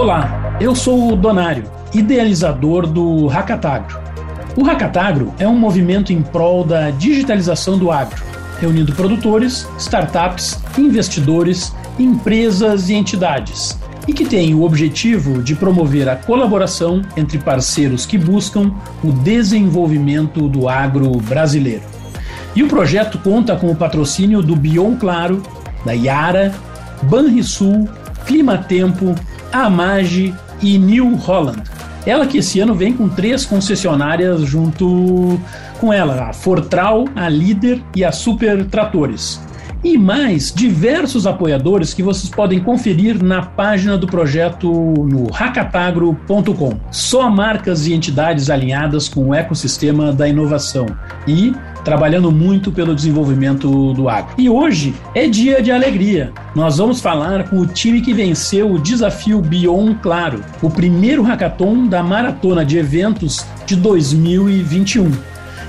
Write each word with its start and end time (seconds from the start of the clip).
Olá, 0.00 0.56
eu 0.58 0.74
sou 0.74 1.12
o 1.12 1.14
Donário, 1.14 1.64
idealizador 1.92 2.86
do 2.86 3.26
Hackatagro. 3.26 4.00
O 4.56 4.62
Hackatagro 4.64 5.34
é 5.38 5.46
um 5.46 5.54
movimento 5.54 6.10
em 6.10 6.22
prol 6.22 6.64
da 6.64 6.88
digitalização 6.90 7.78
do 7.78 7.90
agro, 7.90 8.24
reunindo 8.58 8.94
produtores, 8.94 9.68
startups, 9.76 10.58
investidores, 10.78 11.76
empresas 11.98 12.88
e 12.88 12.94
entidades, 12.94 13.78
e 14.08 14.14
que 14.14 14.24
tem 14.24 14.54
o 14.54 14.62
objetivo 14.62 15.42
de 15.42 15.54
promover 15.54 16.08
a 16.08 16.16
colaboração 16.16 17.02
entre 17.14 17.36
parceiros 17.36 18.06
que 18.06 18.16
buscam 18.16 18.72
o 19.04 19.12
desenvolvimento 19.12 20.48
do 20.48 20.66
agro 20.66 21.10
brasileiro. 21.20 21.82
E 22.56 22.62
o 22.62 22.68
projeto 22.68 23.18
conta 23.18 23.54
com 23.54 23.70
o 23.70 23.76
patrocínio 23.76 24.40
do 24.40 24.56
Bion 24.56 24.96
Claro, 24.96 25.42
da 25.84 25.92
Yara, 25.92 26.54
Banrisul, 27.02 27.86
Climatempo, 28.24 29.14
Amage 29.52 30.34
e 30.62 30.78
New 30.78 31.14
Holland. 31.16 31.62
Ela 32.06 32.26
que 32.26 32.38
esse 32.38 32.60
ano 32.60 32.74
vem 32.74 32.92
com 32.92 33.08
três 33.08 33.44
concessionárias 33.44 34.42
junto 34.42 35.40
com 35.78 35.92
ela, 35.92 36.28
a 36.28 36.32
Fortral, 36.32 37.04
a 37.14 37.28
Líder 37.28 37.82
e 37.94 38.04
a 38.04 38.12
Super 38.12 38.64
Tratores. 38.66 39.40
E 39.82 39.96
mais 39.96 40.52
diversos 40.52 41.26
apoiadores 41.26 41.94
que 41.94 42.02
vocês 42.02 42.28
podem 42.28 42.60
conferir 42.60 43.22
na 43.22 43.40
página 43.42 43.96
do 43.96 44.06
projeto 44.06 44.70
no 44.70 45.30
hackatagro.com. 45.32 46.78
Só 46.90 47.30
marcas 47.30 47.86
e 47.86 47.94
entidades 47.94 48.50
alinhadas 48.50 49.08
com 49.08 49.28
o 49.28 49.34
ecossistema 49.34 50.12
da 50.12 50.28
inovação. 50.28 50.86
E 51.26 51.54
trabalhando 51.82 52.30
muito 52.30 52.70
pelo 52.70 52.94
desenvolvimento 52.94 53.94
do 53.94 54.08
agro. 54.08 54.34
E 54.36 54.50
hoje 54.50 54.94
é 55.14 55.26
dia 55.26 55.62
de 55.62 55.72
alegria. 55.72 56.32
Nós 56.54 56.76
vamos 56.76 57.00
falar 57.00 57.48
com 57.48 57.56
o 57.56 57.66
time 57.66 58.00
que 58.00 58.12
venceu 58.12 58.70
o 58.70 58.78
desafio 58.78 59.40
Bion 59.40 59.94
Claro, 59.94 60.42
o 60.62 60.68
primeiro 60.68 61.22
hackathon 61.22 61.86
da 61.86 62.02
maratona 62.02 62.64
de 62.64 62.76
eventos 62.76 63.46
de 63.66 63.76
2021. 63.76 65.10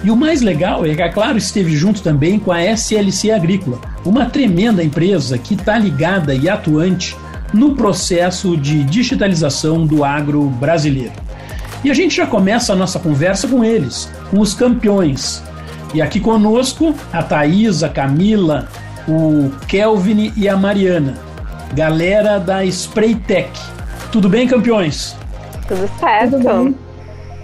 E 0.04 0.10
o 0.10 0.16
mais 0.16 0.42
legal 0.42 0.86
é 0.86 0.96
que 0.96 1.02
a 1.02 1.12
Claro 1.12 1.38
esteve 1.38 1.76
junto 1.76 2.02
também 2.02 2.40
com 2.40 2.52
a 2.52 2.64
SLC 2.64 3.32
Agrícola, 3.32 3.80
uma 4.04 4.26
tremenda 4.26 4.84
empresa 4.84 5.38
que 5.38 5.54
está 5.54 5.78
ligada 5.78 6.34
e 6.34 6.50
atuante 6.50 7.16
no 7.54 7.76
processo 7.76 8.58
de 8.58 8.84
digitalização 8.84 9.86
do 9.86 10.04
agro 10.04 10.44
brasileiro. 10.44 11.14
E 11.84 11.92
a 11.92 11.94
gente 11.94 12.16
já 12.16 12.26
começa 12.26 12.74
a 12.74 12.76
nossa 12.76 13.00
conversa 13.00 13.48
com 13.48 13.64
eles, 13.64 14.10
com 14.30 14.40
os 14.40 14.54
campeões, 14.54 15.44
e 15.94 16.02
aqui 16.02 16.20
conosco 16.20 16.96
a 17.12 17.22
Thaís, 17.22 17.84
a 17.84 17.90
Camila, 17.90 18.68
o 19.08 19.52
Kelvin 19.68 20.32
e 20.36 20.48
a 20.48 20.56
Mariana, 20.56 21.16
galera 21.74 22.40
da 22.40 22.64
Spraytech. 22.66 23.52
Tudo 24.12 24.30
bem, 24.30 24.48
campeões? 24.48 25.16
Tudo 25.68 25.90
certo. 26.00 26.38
Tudo 26.38 26.76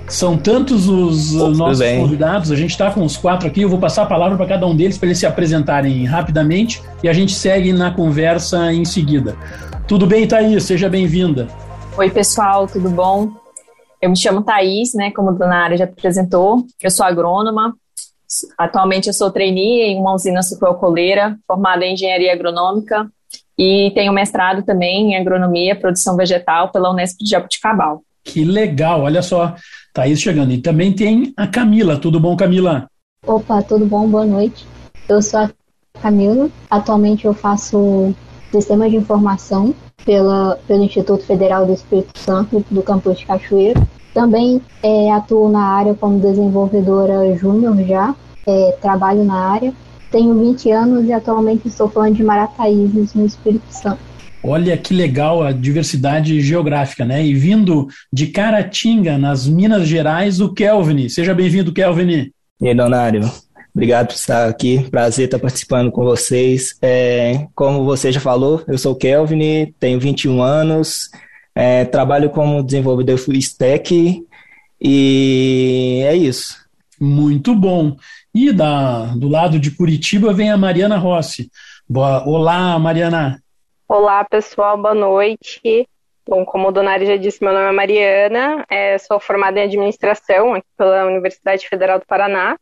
São 0.08 0.38
tantos 0.38 0.88
os 0.88 1.32
Tudo 1.32 1.58
nossos 1.58 1.80
bem. 1.80 2.00
convidados, 2.00 2.52
a 2.52 2.56
gente 2.56 2.72
está 2.72 2.90
com 2.92 3.04
os 3.04 3.18
quatro 3.18 3.48
aqui. 3.48 3.62
Eu 3.62 3.70
vou 3.70 3.80
passar 3.80 4.04
a 4.04 4.06
palavra 4.06 4.38
para 4.38 4.46
cada 4.48 4.66
um 4.66 4.76
deles 4.76 4.98
para 4.98 5.08
eles 5.08 5.20
se 5.20 5.26
apresentarem 5.26 6.06
rapidamente 6.06 6.82
e 7.04 7.10
a 7.10 7.14
gente 7.14 7.34
segue 7.34 7.74
na 7.74 7.92
conversa 7.92 8.72
em 8.72 8.86
seguida. 8.86 9.36
Tudo 9.88 10.06
bem, 10.08 10.28
Thaís? 10.28 10.64
Seja 10.64 10.90
bem-vinda. 10.90 11.48
Oi, 11.98 12.10
pessoal, 12.10 12.68
tudo 12.68 12.90
bom? 12.90 13.32
Eu 14.02 14.10
me 14.10 14.18
chamo 14.18 14.44
Thaís, 14.44 14.94
né? 14.94 15.12
Como 15.12 15.30
a 15.30 15.34
dona 15.34 15.58
Área 15.58 15.78
já 15.78 15.84
apresentou. 15.84 16.66
Eu 16.82 16.90
sou 16.92 17.06
agrônoma, 17.06 17.74
Atualmente 18.58 19.08
eu 19.08 19.14
sou 19.14 19.32
trainee 19.32 19.84
em 19.84 20.00
uma 20.00 20.14
usina 20.14 20.44
sucroalcooleira, 20.44 21.38
formada 21.48 21.86
em 21.86 21.94
engenharia 21.94 22.34
agronômica 22.34 23.10
e 23.58 23.92
tenho 23.96 24.12
mestrado 24.12 24.64
também 24.64 25.14
em 25.14 25.18
agronomia 25.18 25.72
e 25.72 25.76
produção 25.76 26.16
vegetal 26.16 26.70
pela 26.72 26.92
Unesp 26.92 27.18
de 27.20 27.30
Jabuticabal. 27.30 28.04
Que 28.28 28.44
legal, 28.44 29.04
olha 29.04 29.22
só, 29.22 29.56
Thaís 29.94 30.20
chegando. 30.20 30.52
E 30.52 30.58
também 30.58 30.92
tem 30.92 31.34
a 31.38 31.48
Camila, 31.48 31.98
tudo 31.98 32.20
bom, 32.20 32.36
Camila? 32.36 32.86
Opa, 33.26 33.62
tudo 33.62 33.86
bom, 33.86 34.08
boa 34.08 34.26
noite. 34.26 34.68
Eu 35.08 35.22
sou 35.22 35.40
a 35.40 35.50
Camila, 36.02 36.50
atualmente 36.70 37.26
eu 37.26 37.34
faço 37.34 38.14
sistema 38.52 38.90
de 38.90 38.98
informação 38.98 39.74
pela, 40.04 40.60
pelo 40.68 40.84
Instituto 40.84 41.24
Federal 41.24 41.66
do 41.66 41.72
Espírito 41.72 42.20
Santo, 42.20 42.64
do 42.70 42.84
campus 42.84 43.20
de 43.20 43.26
Cachoeiro. 43.26 43.82
Também 44.14 44.62
é, 44.84 45.10
atuo 45.12 45.50
na 45.50 45.64
área 45.64 45.94
como 45.94 46.20
desenvolvedora 46.20 47.34
júnior 47.38 47.78
já, 47.86 48.14
é, 48.46 48.78
trabalho 48.82 49.24
na 49.24 49.52
área. 49.52 49.74
Tenho 50.12 50.38
20 50.38 50.70
anos 50.70 51.06
e 51.06 51.14
atualmente 51.14 51.70
estou 51.70 51.90
falando 51.90 52.16
de 52.16 52.24
Marataízes, 52.24 53.14
no 53.14 53.26
Espírito 53.26 53.66
Santo. 53.70 54.07
Olha 54.44 54.78
que 54.78 54.94
legal 54.94 55.44
a 55.44 55.52
diversidade 55.52 56.40
geográfica, 56.42 57.04
né? 57.04 57.26
E 57.26 57.34
vindo 57.34 57.88
de 58.12 58.28
Caratinga, 58.28 59.18
nas 59.18 59.48
Minas 59.48 59.88
Gerais, 59.88 60.40
o 60.40 60.54
Kelvin. 60.54 61.10
Seja 61.10 61.34
bem-vindo, 61.34 61.74
Kelvin. 61.74 62.32
E 62.62 62.68
aí, 62.68 62.76
Donário. 62.76 63.30
Obrigado 63.74 64.08
por 64.08 64.16
estar 64.16 64.48
aqui. 64.48 64.90
Prazer 64.90 65.26
estar 65.26 65.38
participando 65.38 65.92
com 65.92 66.04
vocês. 66.04 66.76
É, 66.82 67.46
como 67.54 67.84
você 67.86 68.12
já 68.12 68.20
falou, 68.20 68.64
eu 68.68 68.78
sou 68.78 68.94
o 68.94 68.96
Kelvin, 68.96 69.74
tenho 69.80 70.00
21 70.00 70.42
anos, 70.42 71.10
é, 71.54 71.86
trabalho 71.86 72.30
como 72.30 72.64
desenvolvedor 72.64 73.18
full 73.18 73.36
stack 73.36 74.24
e 74.82 76.02
é 76.06 76.16
isso. 76.16 76.56
Muito 77.00 77.56
bom. 77.56 77.96
E 78.34 78.52
da, 78.52 79.08
do 79.16 79.28
lado 79.28 79.60
de 79.60 79.72
Curitiba 79.72 80.34
vem 80.34 80.52
a 80.52 80.58
Mariana 80.58 80.98
Rossi. 80.98 81.52
Boa, 81.88 82.28
olá, 82.28 82.78
Mariana. 82.80 83.42
Olá, 83.90 84.26
pessoal, 84.26 84.78
boa 84.78 84.94
noite. 84.94 85.88
Bom, 86.28 86.44
como 86.44 86.68
o 86.68 86.72
Donário 86.74 87.08
já 87.08 87.16
disse, 87.16 87.42
meu 87.42 87.54
nome 87.54 87.70
é 87.70 87.72
Mariana, 87.72 88.66
é, 88.70 88.98
sou 88.98 89.18
formada 89.18 89.62
em 89.62 89.64
administração 89.64 90.54
aqui 90.54 90.68
pela 90.78 91.06
Universidade 91.06 91.66
Federal 91.70 91.98
do 91.98 92.06
Paraná. 92.06 92.58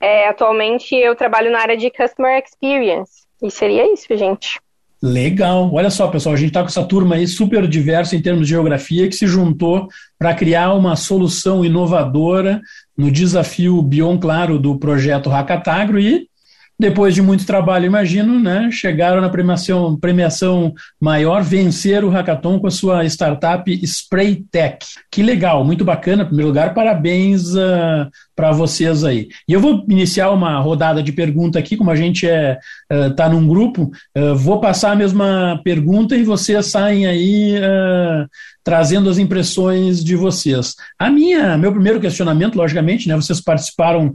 É, 0.00 0.26
atualmente 0.26 0.94
eu 0.94 1.14
trabalho 1.14 1.52
na 1.52 1.60
área 1.60 1.76
de 1.76 1.90
Customer 1.90 2.42
Experience. 2.42 3.24
E 3.42 3.50
seria 3.50 3.92
isso, 3.92 4.06
gente. 4.16 4.58
Legal. 5.02 5.70
Olha 5.70 5.90
só, 5.90 6.08
pessoal, 6.08 6.34
a 6.34 6.38
gente 6.38 6.48
está 6.48 6.62
com 6.62 6.68
essa 6.68 6.82
turma 6.82 7.16
aí 7.16 7.26
super 7.26 7.68
diversa 7.68 8.16
em 8.16 8.22
termos 8.22 8.46
de 8.46 8.54
geografia 8.54 9.06
que 9.06 9.14
se 9.14 9.26
juntou 9.26 9.86
para 10.18 10.34
criar 10.34 10.72
uma 10.72 10.96
solução 10.96 11.62
inovadora 11.62 12.62
no 12.96 13.10
desafio 13.10 13.82
Bion 13.82 14.16
Claro 14.18 14.58
do 14.58 14.78
projeto 14.78 15.28
Hackatagro 15.28 16.00
e 16.00 16.26
depois 16.78 17.14
de 17.14 17.22
muito 17.22 17.46
trabalho, 17.46 17.86
imagino, 17.86 18.40
né, 18.40 18.68
chegaram 18.72 19.20
na 19.20 19.28
premiação, 19.28 19.96
premiação 19.96 20.72
maior, 21.00 21.42
vencer 21.42 22.04
o 22.04 22.08
hackathon 22.08 22.58
com 22.58 22.66
a 22.66 22.70
sua 22.70 23.04
startup 23.06 23.70
Spraytech. 23.84 24.84
Que 25.10 25.22
legal, 25.22 25.64
muito 25.64 25.84
bacana. 25.84 26.22
Em 26.22 26.26
primeiro 26.26 26.48
lugar, 26.48 26.74
parabéns 26.74 27.54
uh, 27.54 28.10
para 28.34 28.52
vocês 28.52 29.04
aí. 29.04 29.28
E 29.48 29.52
eu 29.52 29.60
vou 29.60 29.84
iniciar 29.88 30.30
uma 30.30 30.58
rodada 30.58 31.02
de 31.02 31.12
pergunta 31.12 31.58
aqui, 31.58 31.76
como 31.76 31.90
a 31.90 31.96
gente 31.96 32.26
é 32.26 32.58
está 33.10 33.26
uh, 33.26 33.30
num 33.30 33.46
grupo, 33.46 33.90
uh, 34.16 34.34
vou 34.34 34.60
passar 34.60 34.92
a 34.92 34.96
mesma 34.96 35.60
pergunta 35.64 36.16
e 36.16 36.22
vocês 36.22 36.66
saem 36.66 37.06
aí 37.06 37.56
uh, 37.56 38.28
trazendo 38.62 39.10
as 39.10 39.18
impressões 39.18 40.02
de 40.02 40.16
vocês. 40.16 40.74
A 40.98 41.10
minha, 41.10 41.56
meu 41.58 41.70
primeiro 41.70 42.00
questionamento, 42.00 42.56
logicamente, 42.56 43.06
né, 43.06 43.14
vocês 43.14 43.38
participaram 43.38 44.10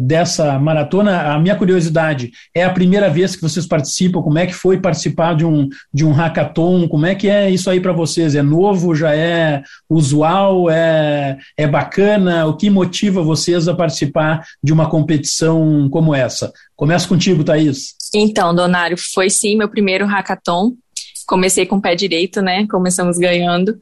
dessa 0.00 0.58
maratona, 0.58 1.32
a 1.32 1.38
minha 1.38 1.54
curiosidade, 1.54 2.32
é 2.52 2.64
a 2.64 2.70
primeira 2.70 3.08
vez 3.08 3.36
que 3.36 3.42
vocês 3.42 3.68
participam, 3.68 4.20
como 4.20 4.36
é 4.36 4.46
que 4.46 4.52
foi 4.52 4.80
participar 4.80 5.36
de 5.36 5.44
um, 5.44 5.68
de 5.92 6.04
um 6.04 6.10
hackathon, 6.10 6.88
como 6.88 7.06
é 7.06 7.14
que 7.14 7.28
é 7.28 7.48
isso 7.48 7.70
aí 7.70 7.78
para 7.78 7.92
vocês? 7.92 8.34
É 8.34 8.42
novo, 8.42 8.96
já 8.96 9.14
é 9.14 9.62
usual, 9.88 10.68
é, 10.68 11.38
é 11.56 11.66
bacana? 11.68 12.46
O 12.46 12.56
que 12.56 12.68
motiva 12.68 13.22
vocês 13.22 13.53
a 13.68 13.74
participar 13.74 14.44
de 14.62 14.72
uma 14.72 14.88
competição 14.88 15.88
como 15.90 16.14
essa? 16.14 16.52
Começo 16.76 17.08
contigo, 17.08 17.44
Thaís. 17.44 17.94
Então, 18.14 18.54
Donário, 18.54 18.96
foi 18.96 19.30
sim 19.30 19.56
meu 19.56 19.68
primeiro 19.68 20.06
hackathon 20.06 20.72
comecei 21.26 21.66
com 21.66 21.76
o 21.76 21.80
pé 21.80 21.94
direito, 21.94 22.40
né? 22.40 22.66
Começamos 22.68 23.18
ganhando. 23.18 23.78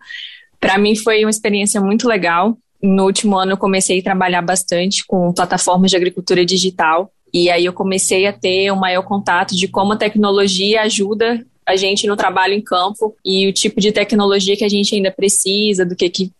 Para 0.61 0.79
mim 0.79 0.95
foi 0.97 1.25
uma 1.25 1.31
experiência 1.31 1.81
muito 1.81 2.09
legal. 2.09 2.57
No 2.83 3.05
último 3.05 3.37
ano 3.37 3.53
eu 3.53 3.57
comecei 3.57 4.01
a 4.01 4.03
trabalhar 4.03 4.43
bastante 4.43 5.05
com 5.07 5.33
plataformas 5.33 5.91
de 5.91 5.97
agricultura 5.97 6.45
digital 6.45 7.11
e 7.33 7.49
aí 7.51 7.65
eu 7.65 7.73
comecei 7.73 8.27
a 8.27 8.33
ter 8.33 8.71
um 8.73 8.77
maior 8.77 9.03
contato 9.03 9.55
de 9.57 9.69
como 9.69 9.93
a 9.93 9.97
tecnologia 9.97 10.83
ajuda 10.83 11.45
a 11.65 11.77
gente 11.77 12.07
no 12.07 12.17
trabalho 12.17 12.55
em 12.55 12.61
campo 12.61 13.15
e 13.25 13.47
o 13.47 13.53
tipo 13.53 13.81
de 13.81 13.93
tecnologia 13.93 14.57
que 14.57 14.65
a 14.65 14.69
gente 14.69 14.95
ainda 14.95 15.13
precisa, 15.13 15.87
do 15.87 15.95
que, 15.95 16.11
que 16.11 16.33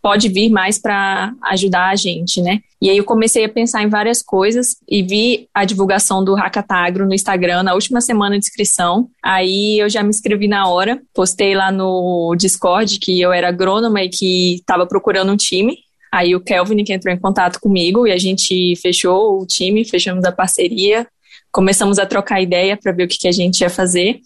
pode 0.00 0.28
vir 0.28 0.50
mais 0.50 0.78
para 0.78 1.34
ajudar 1.44 1.90
a 1.90 1.96
gente, 1.96 2.40
né? 2.40 2.60
E 2.80 2.90
aí 2.90 2.96
eu 2.96 3.04
comecei 3.04 3.44
a 3.44 3.48
pensar 3.48 3.82
em 3.82 3.88
várias 3.88 4.20
coisas 4.20 4.76
e 4.88 5.02
vi 5.02 5.48
a 5.54 5.64
divulgação 5.64 6.24
do 6.24 6.34
Hackatagro 6.34 7.06
no 7.06 7.14
Instagram 7.14 7.62
na 7.62 7.74
última 7.74 8.00
semana 8.00 8.36
de 8.38 8.44
inscrição. 8.44 9.08
Aí 9.22 9.78
eu 9.78 9.88
já 9.88 10.02
me 10.02 10.10
inscrevi 10.10 10.48
na 10.48 10.66
hora, 10.66 11.00
postei 11.14 11.54
lá 11.54 11.70
no 11.70 12.34
Discord 12.36 12.98
que 12.98 13.20
eu 13.20 13.32
era 13.32 13.48
agrônoma 13.48 14.02
e 14.02 14.08
que 14.08 14.54
estava 14.56 14.84
procurando 14.84 15.32
um 15.32 15.36
time. 15.36 15.78
Aí 16.10 16.34
o 16.34 16.40
Kelvin 16.40 16.82
que 16.84 16.92
entrou 16.92 17.14
em 17.14 17.20
contato 17.20 17.60
comigo 17.60 18.06
e 18.06 18.12
a 18.12 18.18
gente 18.18 18.74
fechou 18.82 19.40
o 19.40 19.46
time, 19.46 19.84
fechamos 19.84 20.24
a 20.24 20.32
parceria, 20.32 21.06
começamos 21.52 21.98
a 21.98 22.04
trocar 22.04 22.42
ideia 22.42 22.76
para 22.76 22.92
ver 22.92 23.04
o 23.04 23.08
que, 23.08 23.16
que 23.16 23.28
a 23.28 23.32
gente 23.32 23.60
ia 23.60 23.70
fazer. 23.70 24.20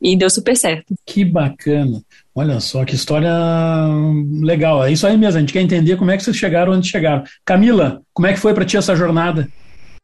e 0.00 0.16
deu 0.16 0.28
super 0.28 0.56
certo. 0.56 0.94
Que 1.06 1.24
bacana. 1.24 2.02
Olha 2.34 2.60
só, 2.60 2.84
que 2.84 2.94
história 2.94 3.30
legal. 4.40 4.84
É 4.84 4.90
isso 4.90 5.06
aí 5.06 5.16
mesmo, 5.18 5.36
a 5.36 5.40
gente 5.40 5.52
quer 5.52 5.60
entender 5.60 5.96
como 5.96 6.10
é 6.10 6.16
que 6.16 6.24
vocês 6.24 6.36
chegaram 6.36 6.72
onde 6.72 6.88
chegaram. 6.88 7.24
Camila, 7.44 8.00
como 8.14 8.26
é 8.26 8.32
que 8.32 8.40
foi 8.40 8.54
para 8.54 8.64
ti 8.64 8.76
essa 8.76 8.96
jornada? 8.96 9.48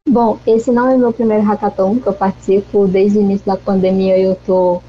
Bom, 0.07 0.39
esse 0.45 0.71
não 0.71 0.89
é 0.89 0.97
meu 0.97 1.11
primeiro 1.11 1.43
hackathon 1.43 1.99
que 1.99 2.07
eu 2.07 2.13
participo. 2.13 2.87
Desde 2.87 3.17
o 3.17 3.21
início 3.21 3.45
da 3.45 3.57
pandemia 3.57 4.17
eu 4.17 4.33
estou 4.33 4.83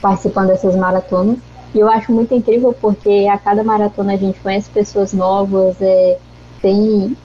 participando 0.00 0.48
dessas 0.48 0.76
maratonas. 0.76 1.38
E 1.74 1.80
eu 1.80 1.88
acho 1.88 2.12
muito 2.12 2.32
incrível 2.32 2.72
porque 2.80 3.26
a 3.28 3.36
cada 3.38 3.64
maratona 3.64 4.14
a 4.14 4.16
gente 4.16 4.38
conhece 4.38 4.70
pessoas 4.70 5.12
novas, 5.12 5.76
é, 5.80 6.18
tem 6.62 7.16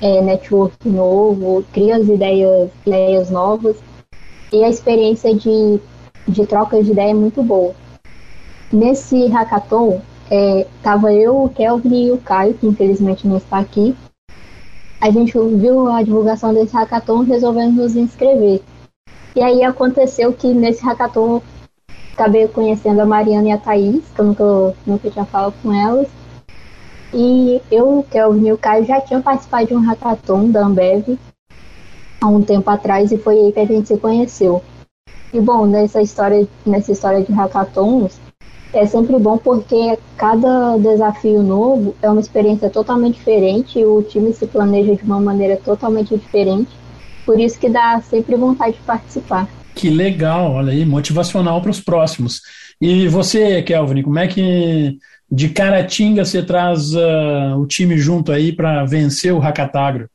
é, 0.00 0.20
network 0.20 0.88
novo, 0.88 1.64
cria 1.72 1.96
as 1.96 2.08
ideias, 2.08 2.70
ideias 2.84 3.30
novas. 3.30 3.76
E 4.52 4.64
a 4.64 4.68
experiência 4.68 5.32
de, 5.34 5.80
de 6.26 6.46
troca 6.46 6.82
de 6.82 6.90
ideia 6.90 7.10
é 7.10 7.14
muito 7.14 7.40
boa. 7.42 7.72
Nesse 8.72 9.26
hackathon, 9.26 10.00
é, 10.30 10.66
tava 10.82 11.12
eu, 11.12 11.44
o 11.44 11.48
Kelvin 11.50 12.06
e 12.06 12.10
o 12.10 12.18
Caio, 12.18 12.54
que 12.54 12.66
infelizmente 12.66 13.28
não 13.28 13.36
está 13.36 13.58
aqui. 13.58 13.94
A 14.98 15.10
gente 15.10 15.32
viu 15.56 15.88
a 15.88 16.02
divulgação 16.02 16.54
desse 16.54 16.74
hackathon 16.74 17.24
e 17.24 17.26
resolvemos 17.26 17.76
nos 17.76 17.96
inscrever. 17.96 18.62
E 19.36 19.42
aí 19.42 19.62
aconteceu 19.62 20.32
que 20.32 20.54
nesse 20.54 20.82
hackathon 20.84 21.42
acabei 22.14 22.48
conhecendo 22.48 23.00
a 23.00 23.06
Mariana 23.06 23.48
e 23.48 23.52
a 23.52 23.58
Thaís, 23.58 24.04
que 24.14 24.20
eu 24.20 24.24
nunca, 24.24 24.44
nunca 24.86 25.10
tinha 25.10 25.24
falado 25.24 25.54
com 25.62 25.72
elas. 25.72 26.08
E 27.12 27.60
eu, 27.70 27.98
o 27.98 28.04
Kelvin 28.04 28.48
e 28.48 28.52
o 28.52 28.58
Caio 28.58 28.86
já 28.86 29.00
tinham 29.02 29.20
participado 29.20 29.66
de 29.66 29.74
um 29.74 29.80
hackathon 29.80 30.50
da 30.50 30.64
Ambev 30.64 31.18
há 32.22 32.26
um 32.26 32.40
tempo 32.40 32.70
atrás 32.70 33.12
e 33.12 33.18
foi 33.18 33.38
aí 33.38 33.52
que 33.52 33.60
a 33.60 33.66
gente 33.66 33.88
se 33.88 33.98
conheceu. 33.98 34.62
E 35.32 35.40
bom, 35.40 35.66
nessa 35.66 36.00
história, 36.00 36.46
nessa 36.64 36.92
história 36.92 37.22
de 37.22 37.32
hackathons, 37.32 38.20
é 38.72 38.86
sempre 38.86 39.18
bom 39.18 39.36
porque 39.36 39.98
cada 40.16 40.76
desafio 40.78 41.42
novo 41.42 41.94
é 42.00 42.10
uma 42.10 42.20
experiência 42.20 42.70
totalmente 42.70 43.16
diferente 43.16 43.78
e 43.78 43.84
o 43.84 44.02
time 44.02 44.32
se 44.32 44.46
planeja 44.46 44.94
de 44.96 45.02
uma 45.02 45.20
maneira 45.20 45.56
totalmente 45.56 46.16
diferente. 46.16 46.70
Por 47.24 47.38
isso 47.38 47.58
que 47.58 47.68
dá 47.68 48.00
sempre 48.00 48.34
vontade 48.36 48.72
de 48.72 48.82
participar. 48.82 49.48
Que 49.74 49.90
legal, 49.90 50.52
olha 50.52 50.72
aí, 50.72 50.84
motivacional 50.84 51.60
para 51.60 51.70
os 51.70 51.80
próximos. 51.80 52.40
E 52.80 53.06
você, 53.08 53.62
Kelvin, 53.62 54.02
como 54.02 54.18
é 54.18 54.26
que 54.26 54.98
de 55.30 55.48
Caratinga 55.48 56.24
você 56.24 56.42
traz 56.42 56.92
uh, 56.94 57.56
o 57.58 57.66
time 57.66 57.96
junto 57.96 58.32
aí 58.32 58.52
para 58.52 58.84
vencer 58.84 59.32
o 59.32 59.38
Hackatagro? 59.38 60.08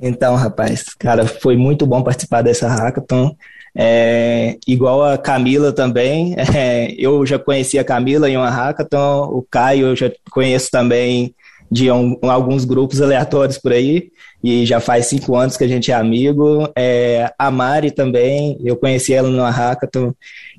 Então, 0.00 0.34
rapaz, 0.34 0.94
cara, 0.98 1.26
foi 1.26 1.56
muito 1.56 1.86
bom 1.86 2.02
participar 2.02 2.42
dessa 2.42 2.68
hackathon. 2.68 3.34
É, 3.76 4.56
igual 4.66 5.04
a 5.04 5.16
Camila 5.16 5.72
também, 5.72 6.34
é, 6.54 6.92
eu 6.98 7.24
já 7.24 7.38
conheci 7.38 7.78
a 7.78 7.84
Camila 7.84 8.28
em 8.28 8.36
uma 8.36 8.50
hackathon, 8.50 9.28
o 9.32 9.46
Caio 9.48 9.88
eu 9.88 9.96
já 9.96 10.10
conheço 10.30 10.70
também 10.70 11.34
de 11.70 11.90
um, 11.90 12.18
alguns 12.22 12.64
grupos 12.64 13.00
aleatórios 13.00 13.56
por 13.56 13.72
aí, 13.72 14.10
e 14.42 14.66
já 14.66 14.80
faz 14.80 15.06
cinco 15.06 15.36
anos 15.36 15.56
que 15.56 15.64
a 15.64 15.68
gente 15.68 15.92
é 15.92 15.94
amigo. 15.94 16.68
É, 16.76 17.32
a 17.38 17.50
Mari 17.50 17.90
também, 17.90 18.58
eu 18.64 18.74
conheci 18.74 19.12
ela 19.12 19.28
no 19.28 19.42
hackathon. 19.44 20.12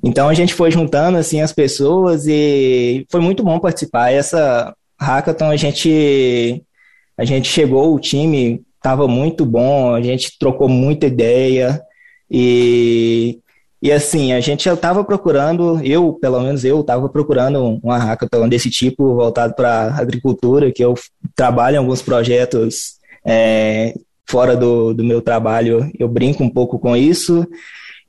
Então 0.04 0.30
a 0.30 0.34
gente 0.34 0.54
foi 0.54 0.72
juntando 0.72 1.18
assim 1.18 1.42
as 1.42 1.52
pessoas 1.52 2.26
e 2.28 3.06
foi 3.10 3.20
muito 3.20 3.44
bom 3.44 3.60
participar. 3.60 4.12
Essa 4.12 4.74
hackathon 5.00 5.50
a 5.50 5.56
gente 5.58 6.64
a 7.18 7.26
gente 7.26 7.50
chegou, 7.50 7.94
o 7.94 8.00
time 8.00 8.62
estava 8.78 9.08
muito 9.08 9.46
bom, 9.46 9.94
a 9.94 10.02
gente 10.02 10.38
trocou 10.40 10.70
muita 10.70 11.08
ideia. 11.08 11.82
E, 12.32 13.40
e 13.82 13.92
assim, 13.92 14.32
a 14.32 14.40
gente 14.40 14.64
já 14.64 14.74
estava 14.74 15.04
procurando, 15.04 15.84
eu, 15.84 16.14
pelo 16.14 16.40
menos 16.40 16.64
eu, 16.64 16.80
estava 16.80 17.10
procurando 17.10 17.80
uma 17.84 17.98
hackathon 17.98 18.48
desse 18.48 18.70
tipo, 18.70 19.16
voltado 19.16 19.54
para 19.54 19.94
agricultura, 19.96 20.72
que 20.72 20.84
eu 20.84 20.96
trabalho 21.36 21.76
em 21.76 21.80
alguns 21.80 22.02
projetos 22.02 22.94
é, 23.26 23.94
fora 24.30 24.56
do, 24.56 24.94
do 24.94 25.04
meu 25.04 25.22
trabalho, 25.22 25.92
eu 26.00 26.08
brinco 26.08 26.42
um 26.44 26.50
pouco 26.50 26.80
com 26.80 26.96
isso. 26.96 27.46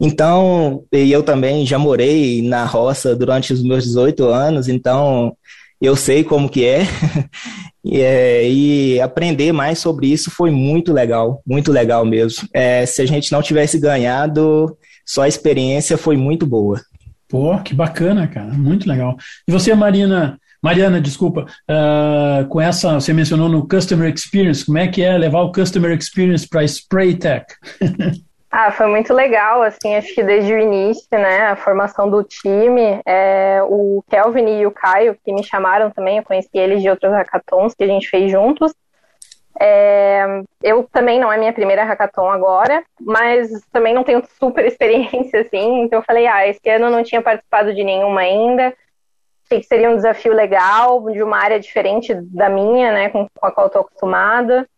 Então, 0.01 0.85
e 0.93 1.11
eu 1.11 1.23
também 1.23 1.67
já 1.67 1.79
morei 1.79 2.43
na 2.43 2.65
roça 2.65 3.15
durante 3.15 3.53
os 3.53 3.63
meus 3.63 3.85
18 3.85 4.25
anos, 4.27 4.69
então 4.69 5.37
eu 5.83 5.97
sei 5.97 6.23
como 6.23 6.49
que 6.49 6.65
é. 6.65 6.87
e, 7.85 8.01
é, 8.01 8.49
e 8.49 9.01
aprender 9.01 9.53
mais 9.53 9.81
sobre 9.81 10.07
isso 10.07 10.31
foi 10.31 10.51
muito 10.51 10.93
legal, 10.93 11.43
muito 11.45 11.73
legal 11.73 12.05
mesmo. 12.05 12.49
É, 12.55 12.87
se 12.87 13.03
a 13.03 13.07
gente 13.07 13.33
não 13.33 13.43
tivesse 13.43 13.79
ganhado, 13.79 14.77
só 15.05 15.23
a 15.23 15.29
experiência 15.29 15.99
foi 15.99 16.17
muito 16.17 16.47
boa. 16.47 16.81
Pô, 17.29 17.59
que 17.59 17.75
bacana, 17.75 18.29
cara, 18.29 18.53
muito 18.53 18.89
legal. 18.89 19.17
E 19.49 19.53
você, 19.53 19.75
Marina, 19.75 20.39
Mariana, 20.63 21.01
desculpa, 21.01 21.47
uh, 21.69 22.47
com 22.47 22.61
essa, 22.61 22.95
você 22.95 23.13
mencionou 23.13 23.49
no 23.49 23.67
Customer 23.67 24.13
Experience, 24.13 24.65
como 24.65 24.79
é 24.79 24.87
que 24.87 25.03
é 25.03 25.19
levar 25.19 25.41
o 25.41 25.51
Customer 25.51 25.97
Experience 25.99 26.47
para 26.49 26.63
Spray 26.65 27.17
Tech? 27.17 27.47
Ah, 28.55 28.71
foi 28.71 28.87
muito 28.87 29.15
legal, 29.15 29.63
assim, 29.63 29.97
acho 29.97 30.15
que 30.15 30.23
desde 30.23 30.53
o 30.53 30.59
início, 30.59 31.09
né, 31.11 31.47
a 31.47 31.57
formação 31.57 32.11
do 32.11 32.23
time, 32.23 33.01
é, 33.07 33.63
o 33.63 34.05
Kelvin 34.11 34.61
e 34.61 34.67
o 34.67 34.71
Caio, 34.71 35.17
que 35.25 35.33
me 35.33 35.43
chamaram 35.43 35.91
também, 35.91 36.19
eu 36.19 36.23
conheci 36.23 36.51
eles 36.53 36.83
de 36.83 36.91
outros 36.91 37.11
hackathons 37.13 37.75
que 37.75 37.83
a 37.83 37.87
gente 37.87 38.11
fez 38.11 38.31
juntos. 38.31 38.75
É, 39.59 40.43
eu 40.63 40.87
também 40.93 41.19
não 41.19 41.33
é 41.33 41.39
minha 41.39 41.53
primeira 41.55 41.83
hackathon 41.83 42.29
agora, 42.31 42.85
mas 43.01 43.49
também 43.73 43.95
não 43.95 44.05
tenho 44.05 44.23
super 44.39 44.67
experiência, 44.67 45.41
assim, 45.41 45.81
então 45.85 46.01
eu 46.01 46.05
falei, 46.05 46.27
ah, 46.27 46.47
esse 46.47 46.69
ano 46.69 46.87
eu 46.87 46.91
não 46.91 47.03
tinha 47.03 47.23
participado 47.23 47.75
de 47.75 47.83
nenhuma 47.83 48.21
ainda, 48.21 48.75
achei 49.47 49.61
que 49.61 49.67
seria 49.67 49.89
um 49.89 49.97
desafio 49.97 50.35
legal, 50.35 51.11
de 51.11 51.23
uma 51.23 51.39
área 51.39 51.59
diferente 51.59 52.15
da 52.15 52.51
minha, 52.51 52.93
né, 52.93 53.09
com, 53.09 53.27
com 53.35 53.47
a 53.47 53.51
qual 53.51 53.69
eu 53.69 53.71
tô 53.71 53.79
acostumada. 53.79 54.69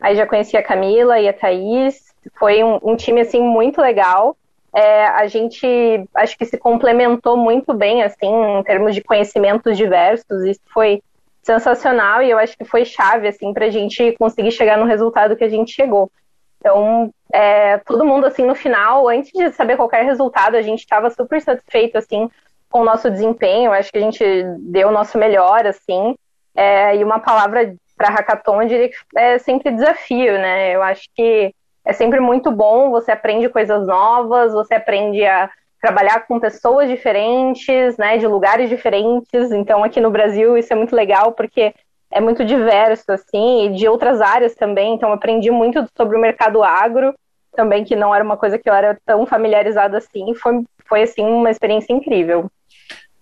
Aí 0.00 0.16
já 0.16 0.26
conheci 0.26 0.56
a 0.56 0.62
Camila 0.64 1.20
e 1.20 1.28
a 1.28 1.32
Thaís, 1.32 2.09
foi 2.38 2.62
um, 2.62 2.78
um 2.82 2.96
time 2.96 3.20
assim 3.20 3.40
muito 3.40 3.80
legal. 3.80 4.36
É, 4.72 5.06
a 5.06 5.26
gente 5.26 5.66
acho 6.14 6.38
que 6.38 6.44
se 6.46 6.56
complementou 6.56 7.36
muito 7.36 7.74
bem 7.74 8.02
assim 8.02 8.28
em 8.28 8.62
termos 8.62 8.94
de 8.94 9.02
conhecimentos 9.02 9.76
diversos. 9.76 10.44
Isso 10.44 10.60
foi 10.72 11.02
sensacional 11.42 12.22
e 12.22 12.30
eu 12.30 12.38
acho 12.38 12.56
que 12.56 12.64
foi 12.64 12.84
chave 12.84 13.26
assim 13.26 13.52
para 13.52 13.66
a 13.66 13.70
gente 13.70 14.12
conseguir 14.12 14.52
chegar 14.52 14.76
no 14.78 14.84
resultado 14.84 15.36
que 15.36 15.44
a 15.44 15.48
gente 15.48 15.72
chegou. 15.72 16.10
Então, 16.58 17.10
é, 17.32 17.78
todo 17.78 18.04
mundo 18.04 18.26
assim 18.26 18.44
no 18.44 18.54
final, 18.54 19.08
antes 19.08 19.32
de 19.32 19.50
saber 19.52 19.76
qualquer 19.76 20.04
resultado, 20.04 20.56
a 20.56 20.62
gente 20.62 20.80
estava 20.80 21.08
super 21.10 21.40
satisfeito 21.40 21.96
assim 21.96 22.30
com 22.68 22.80
o 22.80 22.84
nosso 22.84 23.10
desempenho. 23.10 23.72
Acho 23.72 23.90
que 23.90 23.98
a 23.98 24.02
gente 24.02 24.22
deu 24.58 24.88
o 24.88 24.92
nosso 24.92 25.18
melhor 25.18 25.66
assim. 25.66 26.14
É, 26.54 26.96
e 26.96 27.02
uma 27.02 27.18
palavra 27.18 27.74
para 27.96 28.10
hackathon 28.10 28.62
eu 28.62 28.68
diria 28.68 28.88
que 28.88 28.96
é 29.16 29.38
sempre 29.38 29.72
desafio, 29.72 30.34
né? 30.34 30.74
Eu 30.74 30.82
acho 30.82 31.08
que 31.14 31.54
é 31.84 31.92
sempre 31.92 32.20
muito 32.20 32.50
bom, 32.50 32.90
você 32.90 33.12
aprende 33.12 33.48
coisas 33.48 33.86
novas, 33.86 34.52
você 34.52 34.74
aprende 34.74 35.24
a 35.24 35.50
trabalhar 35.80 36.26
com 36.26 36.38
pessoas 36.38 36.88
diferentes, 36.88 37.96
né, 37.96 38.18
de 38.18 38.26
lugares 38.26 38.68
diferentes. 38.68 39.50
Então, 39.50 39.82
aqui 39.82 40.00
no 40.00 40.10
Brasil, 40.10 40.58
isso 40.58 40.72
é 40.72 40.76
muito 40.76 40.94
legal 40.94 41.32
porque 41.32 41.74
é 42.10 42.20
muito 42.20 42.44
diverso, 42.44 43.10
assim, 43.10 43.66
e 43.66 43.68
de 43.74 43.88
outras 43.88 44.20
áreas 44.20 44.54
também. 44.54 44.94
Então, 44.94 45.12
aprendi 45.12 45.50
muito 45.50 45.86
sobre 45.96 46.16
o 46.16 46.20
mercado 46.20 46.62
agro, 46.62 47.14
também, 47.52 47.84
que 47.84 47.96
não 47.96 48.14
era 48.14 48.22
uma 48.22 48.36
coisa 48.36 48.58
que 48.58 48.68
eu 48.68 48.74
era 48.74 48.98
tão 49.04 49.26
familiarizada 49.26 49.98
assim. 49.98 50.34
Foi, 50.34 50.62
foi 50.86 51.02
assim, 51.02 51.24
uma 51.24 51.50
experiência 51.50 51.92
incrível. 51.92 52.50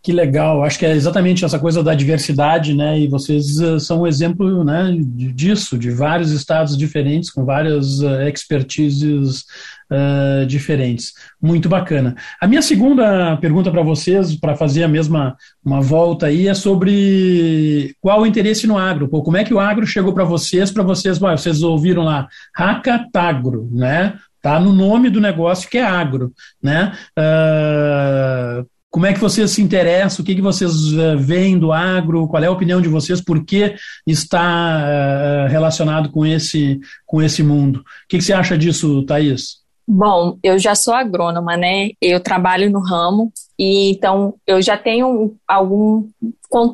Que 0.00 0.12
legal, 0.12 0.62
acho 0.62 0.78
que 0.78 0.86
é 0.86 0.92
exatamente 0.92 1.44
essa 1.44 1.58
coisa 1.58 1.82
da 1.82 1.92
diversidade, 1.92 2.72
né? 2.72 3.00
E 3.00 3.08
vocês 3.08 3.58
uh, 3.58 3.80
são 3.80 4.02
um 4.02 4.06
exemplo 4.06 4.62
né, 4.62 4.96
disso, 5.34 5.76
de 5.76 5.90
vários 5.90 6.30
estados 6.30 6.78
diferentes, 6.78 7.30
com 7.30 7.44
várias 7.44 7.98
uh, 7.98 8.22
expertises 8.22 9.44
uh, 9.90 10.46
diferentes. 10.46 11.12
Muito 11.42 11.68
bacana. 11.68 12.14
A 12.40 12.46
minha 12.46 12.62
segunda 12.62 13.36
pergunta 13.38 13.72
para 13.72 13.82
vocês, 13.82 14.36
para 14.36 14.54
fazer 14.54 14.84
a 14.84 14.88
mesma 14.88 15.36
uma 15.64 15.80
volta 15.80 16.26
aí, 16.26 16.46
é 16.46 16.54
sobre 16.54 17.96
qual 18.00 18.20
o 18.20 18.26
interesse 18.26 18.68
no 18.68 18.78
agro. 18.78 19.08
Pô, 19.08 19.20
como 19.22 19.36
é 19.36 19.42
que 19.42 19.52
o 19.52 19.58
agro 19.58 19.84
chegou 19.84 20.14
para 20.14 20.24
vocês, 20.24 20.70
para 20.70 20.84
vocês, 20.84 21.18
bom, 21.18 21.36
vocês 21.36 21.60
ouviram 21.62 22.04
lá, 22.04 22.28
Racatagro, 22.54 23.68
né? 23.72 24.14
Tá 24.40 24.60
no 24.60 24.72
nome 24.72 25.10
do 25.10 25.20
negócio 25.20 25.68
que 25.68 25.78
é 25.78 25.82
agro, 25.82 26.32
né? 26.62 26.92
Uh, 27.18 28.64
como 28.90 29.06
é 29.06 29.12
que 29.12 29.20
vocês 29.20 29.50
se 29.50 29.62
interessam? 29.62 30.22
O 30.22 30.26
que, 30.26 30.34
que 30.34 30.42
vocês 30.42 30.72
uh, 30.92 31.18
veem 31.18 31.58
do 31.58 31.72
agro? 31.72 32.26
Qual 32.26 32.42
é 32.42 32.46
a 32.46 32.52
opinião 32.52 32.80
de 32.80 32.88
vocês? 32.88 33.20
Por 33.20 33.44
que 33.44 33.74
está 34.06 34.82
uh, 34.82 35.50
relacionado 35.50 36.10
com 36.10 36.24
esse, 36.24 36.80
com 37.04 37.22
esse 37.22 37.42
mundo? 37.42 37.80
O 37.80 37.84
que, 38.08 38.18
que 38.18 38.24
você 38.24 38.32
acha 38.32 38.56
disso, 38.56 39.04
Thaís? 39.04 39.58
Bom, 39.86 40.38
eu 40.42 40.58
já 40.58 40.74
sou 40.74 40.92
agrônoma, 40.94 41.56
né? 41.56 41.90
Eu 42.00 42.20
trabalho 42.20 42.70
no 42.70 42.80
ramo 42.80 43.32
e 43.58 43.92
então 43.92 44.34
eu 44.46 44.60
já 44.60 44.76
tenho 44.76 45.34
algum 45.46 46.06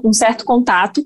um 0.04 0.12
certo 0.12 0.44
contato 0.44 1.04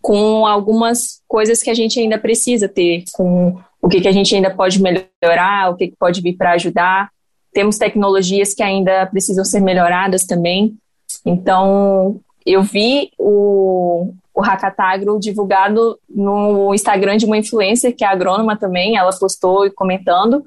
com 0.00 0.46
algumas 0.46 1.20
coisas 1.26 1.62
que 1.62 1.70
a 1.70 1.74
gente 1.74 1.98
ainda 1.98 2.18
precisa 2.18 2.68
ter, 2.68 3.04
com 3.12 3.58
o 3.82 3.88
que, 3.88 4.00
que 4.00 4.08
a 4.08 4.12
gente 4.12 4.34
ainda 4.34 4.54
pode 4.54 4.80
melhorar, 4.80 5.70
o 5.70 5.76
que, 5.76 5.88
que 5.88 5.96
pode 5.98 6.20
vir 6.20 6.36
para 6.36 6.52
ajudar. 6.52 7.10
Temos 7.56 7.78
tecnologias 7.78 8.52
que 8.52 8.62
ainda 8.62 9.06
precisam 9.06 9.42
ser 9.42 9.60
melhoradas 9.60 10.26
também. 10.26 10.76
Então, 11.24 12.20
eu 12.44 12.62
vi 12.62 13.10
o, 13.18 14.12
o 14.34 14.42
Hackatagro 14.42 15.18
divulgado 15.18 15.98
no 16.06 16.74
Instagram 16.74 17.16
de 17.16 17.24
uma 17.24 17.38
influencer 17.38 17.96
que 17.96 18.04
é 18.04 18.08
agrônoma 18.08 18.58
também, 18.58 18.98
ela 18.98 19.10
postou 19.18 19.70
comentando. 19.74 20.44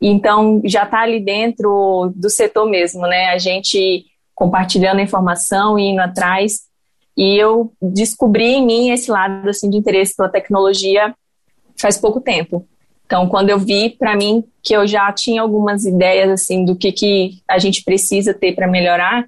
Então, 0.00 0.60
já 0.64 0.82
está 0.82 1.02
ali 1.02 1.20
dentro 1.20 2.12
do 2.16 2.28
setor 2.28 2.68
mesmo, 2.68 3.02
né? 3.02 3.26
A 3.26 3.38
gente 3.38 4.06
compartilhando 4.34 5.00
informação 5.00 5.78
e 5.78 5.84
indo 5.90 6.00
atrás. 6.00 6.62
E 7.16 7.36
eu 7.40 7.72
descobri 7.80 8.54
em 8.54 8.66
mim 8.66 8.90
esse 8.90 9.12
lado 9.12 9.48
assim 9.48 9.70
de 9.70 9.76
interesse 9.76 10.16
pela 10.16 10.28
tecnologia 10.28 11.14
faz 11.76 11.96
pouco 11.96 12.20
tempo. 12.20 12.66
Então, 13.08 13.26
quando 13.26 13.48
eu 13.48 13.58
vi 13.58 13.88
para 13.88 14.14
mim 14.14 14.44
que 14.62 14.76
eu 14.76 14.86
já 14.86 15.10
tinha 15.10 15.40
algumas 15.40 15.86
ideias 15.86 16.30
assim 16.30 16.62
do 16.62 16.76
que, 16.76 16.92
que 16.92 17.38
a 17.48 17.58
gente 17.58 17.82
precisa 17.82 18.34
ter 18.34 18.54
para 18.54 18.68
melhorar, 18.68 19.24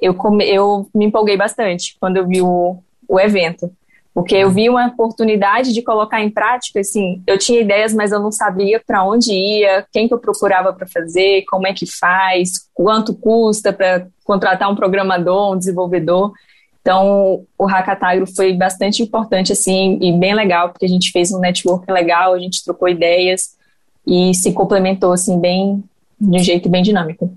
eu, 0.00 0.14
come, 0.14 0.44
eu 0.44 0.88
me 0.94 1.06
empolguei 1.06 1.36
bastante 1.36 1.96
quando 1.98 2.18
eu 2.18 2.28
vi 2.28 2.40
o, 2.40 2.78
o 3.08 3.18
evento. 3.18 3.68
Porque 4.14 4.36
eu 4.36 4.50
vi 4.50 4.70
uma 4.70 4.86
oportunidade 4.86 5.72
de 5.72 5.82
colocar 5.82 6.22
em 6.22 6.30
prática, 6.30 6.78
assim, 6.78 7.20
eu 7.26 7.36
tinha 7.36 7.60
ideias, 7.60 7.92
mas 7.92 8.12
eu 8.12 8.20
não 8.20 8.30
sabia 8.30 8.80
para 8.86 9.04
onde 9.04 9.32
ia, 9.32 9.84
quem 9.92 10.06
que 10.06 10.14
eu 10.14 10.20
procurava 10.20 10.72
para 10.72 10.86
fazer, 10.86 11.44
como 11.48 11.66
é 11.66 11.72
que 11.72 11.86
faz, 11.86 12.68
quanto 12.72 13.12
custa 13.14 13.72
para 13.72 14.06
contratar 14.24 14.70
um 14.70 14.76
programador, 14.76 15.52
um 15.54 15.58
desenvolvedor. 15.58 16.32
Então, 16.88 17.44
o 17.58 17.66
Hackatagro 17.66 18.26
foi 18.26 18.54
bastante 18.54 19.02
importante, 19.02 19.52
assim, 19.52 19.98
e 20.00 20.10
bem 20.10 20.34
legal, 20.34 20.70
porque 20.70 20.86
a 20.86 20.88
gente 20.88 21.12
fez 21.12 21.30
um 21.30 21.38
network 21.38 21.92
legal, 21.92 22.32
a 22.32 22.38
gente 22.38 22.64
trocou 22.64 22.88
ideias 22.88 23.50
e 24.06 24.32
se 24.32 24.52
complementou, 24.52 25.12
assim, 25.12 25.38
bem, 25.38 25.84
de 26.18 26.38
um 26.38 26.42
jeito 26.42 26.66
bem 26.66 26.82
dinâmico. 26.82 27.30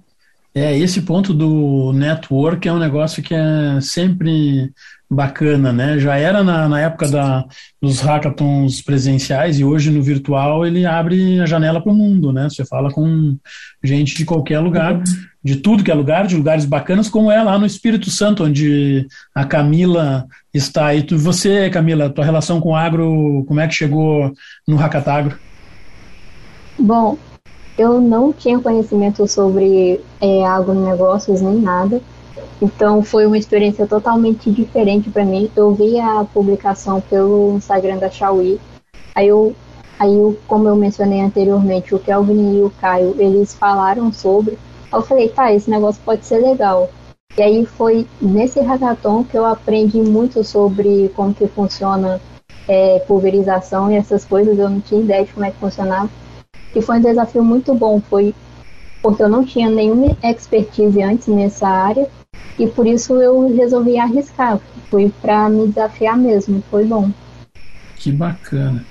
É, 0.55 0.77
esse 0.77 1.01
ponto 1.01 1.33
do 1.33 1.91
network 1.91 2.65
é 2.65 2.71
um 2.71 2.79
negócio 2.79 3.21
que 3.21 3.33
é 3.33 3.81
sempre 3.81 4.71
bacana, 5.11 5.73
né? 5.73 5.99
Já 5.99 6.15
era 6.15 6.41
na, 6.41 6.69
na 6.69 6.79
época 6.79 7.09
da, 7.09 7.43
dos 7.81 7.99
hackathons 7.99 8.81
presenciais 8.81 9.59
e 9.59 9.63
hoje 9.65 9.91
no 9.91 10.01
virtual 10.01 10.65
ele 10.65 10.85
abre 10.85 11.37
a 11.41 11.45
janela 11.45 11.81
para 11.81 11.91
o 11.91 11.95
mundo, 11.95 12.31
né? 12.31 12.47
Você 12.49 12.63
fala 12.63 12.89
com 12.89 13.35
gente 13.83 14.15
de 14.15 14.23
qualquer 14.23 14.59
lugar, 14.59 15.03
de 15.43 15.57
tudo 15.57 15.83
que 15.83 15.91
é 15.91 15.93
lugar, 15.93 16.25
de 16.27 16.37
lugares 16.37 16.63
bacanas, 16.63 17.09
como 17.09 17.29
é 17.29 17.43
lá 17.43 17.59
no 17.59 17.65
Espírito 17.65 18.09
Santo, 18.09 18.45
onde 18.45 19.05
a 19.35 19.43
Camila 19.43 20.25
está. 20.53 20.95
E 20.95 21.03
tu, 21.03 21.17
você, 21.17 21.69
Camila, 21.69 22.09
tua 22.09 22.23
relação 22.23 22.61
com 22.61 22.69
o 22.69 22.75
agro, 22.75 23.43
como 23.49 23.59
é 23.59 23.67
que 23.67 23.75
chegou 23.75 24.31
no 24.65 24.77
Hackatagro? 24.77 25.37
Bom, 26.79 27.17
eu 27.77 27.99
não 27.99 28.31
tinha 28.31 28.59
conhecimento 28.59 29.27
sobre 29.27 29.99
é, 30.21 30.45
agronegócios 30.45 31.41
nem 31.41 31.55
nada. 31.55 32.01
Então 32.61 33.01
foi 33.01 33.25
uma 33.25 33.37
experiência 33.37 33.87
totalmente 33.87 34.51
diferente 34.51 35.09
para 35.09 35.25
mim. 35.25 35.49
Eu 35.55 35.73
vi 35.73 35.99
a 35.99 36.23
publicação 36.23 37.01
pelo 37.01 37.55
Instagram 37.55 37.97
da 37.97 38.09
Xiaomi. 38.09 38.61
Aí 39.15 39.27
eu, 39.27 39.55
aí 39.97 40.13
eu, 40.13 40.37
como 40.47 40.67
eu 40.67 40.75
mencionei 40.75 41.21
anteriormente, 41.21 41.95
o 41.95 41.99
Kelvin 41.99 42.59
e 42.59 42.61
o 42.61 42.69
Caio, 42.79 43.15
eles 43.17 43.55
falaram 43.55 44.13
sobre. 44.13 44.59
Eu 44.93 45.01
falei, 45.01 45.29
tá, 45.29 45.51
esse 45.51 45.69
negócio 45.71 45.99
pode 46.05 46.23
ser 46.23 46.37
legal. 46.37 46.89
E 47.35 47.41
aí 47.41 47.65
foi 47.65 48.05
nesse 48.21 48.59
hackathon 48.59 49.23
que 49.23 49.37
eu 49.37 49.45
aprendi 49.45 49.99
muito 49.99 50.43
sobre 50.43 51.09
como 51.15 51.33
que 51.33 51.47
funciona 51.47 52.21
é, 52.67 52.99
pulverização 52.99 53.91
e 53.91 53.95
essas 53.95 54.23
coisas. 54.23 54.59
Eu 54.59 54.69
não 54.69 54.81
tinha 54.81 55.01
ideia 55.01 55.25
de 55.25 55.33
como 55.33 55.45
é 55.45 55.49
que 55.49 55.57
funcionava. 55.57 56.09
E 56.75 56.81
foi 56.81 56.97
um 56.97 57.01
desafio 57.01 57.43
muito 57.43 57.73
bom. 57.73 57.99
Foi 57.99 58.35
porque 59.01 59.23
eu 59.23 59.29
não 59.29 59.43
tinha 59.43 59.67
nenhuma 59.67 60.15
expertise 60.21 61.01
antes 61.01 61.27
nessa 61.27 61.67
área 61.67 62.07
e 62.61 62.67
por 62.67 62.85
isso 62.85 63.19
eu 63.19 63.53
resolvi 63.55 63.97
arriscar. 63.97 64.59
Fui 64.89 65.11
para 65.21 65.49
me 65.49 65.67
desafiar 65.67 66.15
mesmo, 66.15 66.63
foi 66.69 66.85
bom. 66.85 67.09
Que 67.95 68.11
bacana. 68.11 68.85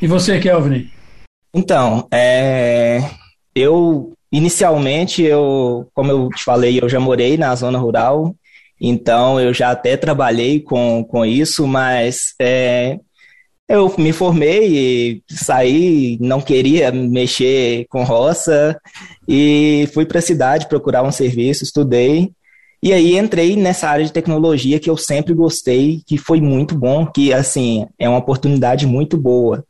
E 0.00 0.06
você, 0.06 0.38
Kelvin? 0.38 0.88
Então, 1.52 2.06
é, 2.12 3.02
eu 3.54 4.12
inicialmente 4.30 5.22
eu, 5.22 5.88
como 5.92 6.12
eu 6.12 6.28
te 6.28 6.44
falei, 6.44 6.78
eu 6.80 6.88
já 6.88 7.00
morei 7.00 7.36
na 7.36 7.54
zona 7.56 7.78
rural, 7.78 8.36
então 8.80 9.40
eu 9.40 9.52
já 9.52 9.70
até 9.70 9.96
trabalhei 9.96 10.60
com, 10.60 11.02
com 11.02 11.24
isso, 11.24 11.66
mas 11.66 12.34
é, 12.40 13.00
eu 13.68 13.92
me 13.98 14.12
formei 14.12 14.68
e 14.68 15.22
saí, 15.28 16.18
não 16.20 16.40
queria 16.40 16.92
mexer 16.92 17.86
com 17.88 18.04
roça 18.04 18.78
e 19.26 19.88
fui 19.92 20.06
para 20.06 20.20
a 20.20 20.22
cidade 20.22 20.68
procurar 20.68 21.02
um 21.02 21.10
serviço, 21.10 21.64
estudei 21.64 22.30
e 22.82 22.92
aí 22.92 23.18
entrei 23.18 23.56
nessa 23.56 23.88
área 23.88 24.04
de 24.04 24.12
tecnologia 24.12 24.78
que 24.78 24.88
eu 24.88 24.96
sempre 24.96 25.34
gostei, 25.34 26.02
que 26.06 26.16
foi 26.16 26.40
muito 26.40 26.76
bom, 26.76 27.06
que 27.06 27.32
assim, 27.32 27.86
é 27.98 28.08
uma 28.08 28.18
oportunidade 28.18 28.86
muito 28.86 29.16
boa. 29.16 29.64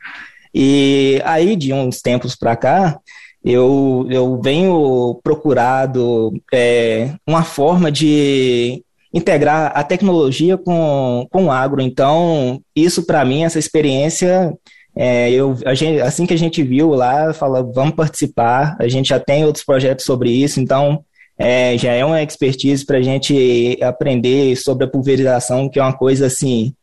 E 0.54 1.20
aí 1.24 1.56
de 1.56 1.72
uns 1.72 2.00
tempos 2.00 2.36
para 2.36 2.56
cá, 2.56 2.98
eu, 3.42 4.06
eu 4.10 4.40
venho 4.42 5.18
procurado 5.22 6.32
é, 6.52 7.14
uma 7.26 7.42
forma 7.42 7.90
de 7.90 8.82
integrar 9.12 9.72
a 9.74 9.82
tecnologia 9.82 10.58
com, 10.58 11.26
com 11.30 11.46
o 11.46 11.50
agro. 11.50 11.80
Então, 11.80 12.60
isso 12.76 13.06
para 13.06 13.24
mim, 13.24 13.44
essa 13.44 13.58
experiência, 13.58 14.52
é, 14.94 15.30
eu, 15.30 15.56
gente, 15.74 16.00
assim 16.00 16.26
que 16.26 16.34
a 16.34 16.38
gente 16.38 16.62
viu 16.62 16.90
lá, 16.90 17.32
fala, 17.32 17.62
vamos 17.62 17.94
participar, 17.94 18.76
a 18.78 18.86
gente 18.86 19.08
já 19.08 19.18
tem 19.18 19.44
outros 19.44 19.64
projetos 19.64 20.04
sobre 20.04 20.30
isso, 20.30 20.60
então 20.60 21.02
é, 21.38 21.78
já 21.78 21.92
é 21.92 22.04
uma 22.04 22.22
expertise 22.22 22.84
para 22.84 22.98
a 22.98 23.02
gente 23.02 23.78
aprender 23.82 24.56
sobre 24.56 24.84
a 24.84 24.88
pulverização, 24.88 25.68
que 25.68 25.78
é 25.78 25.82
uma 25.82 25.96
coisa 25.96 26.26
assim 26.26 26.74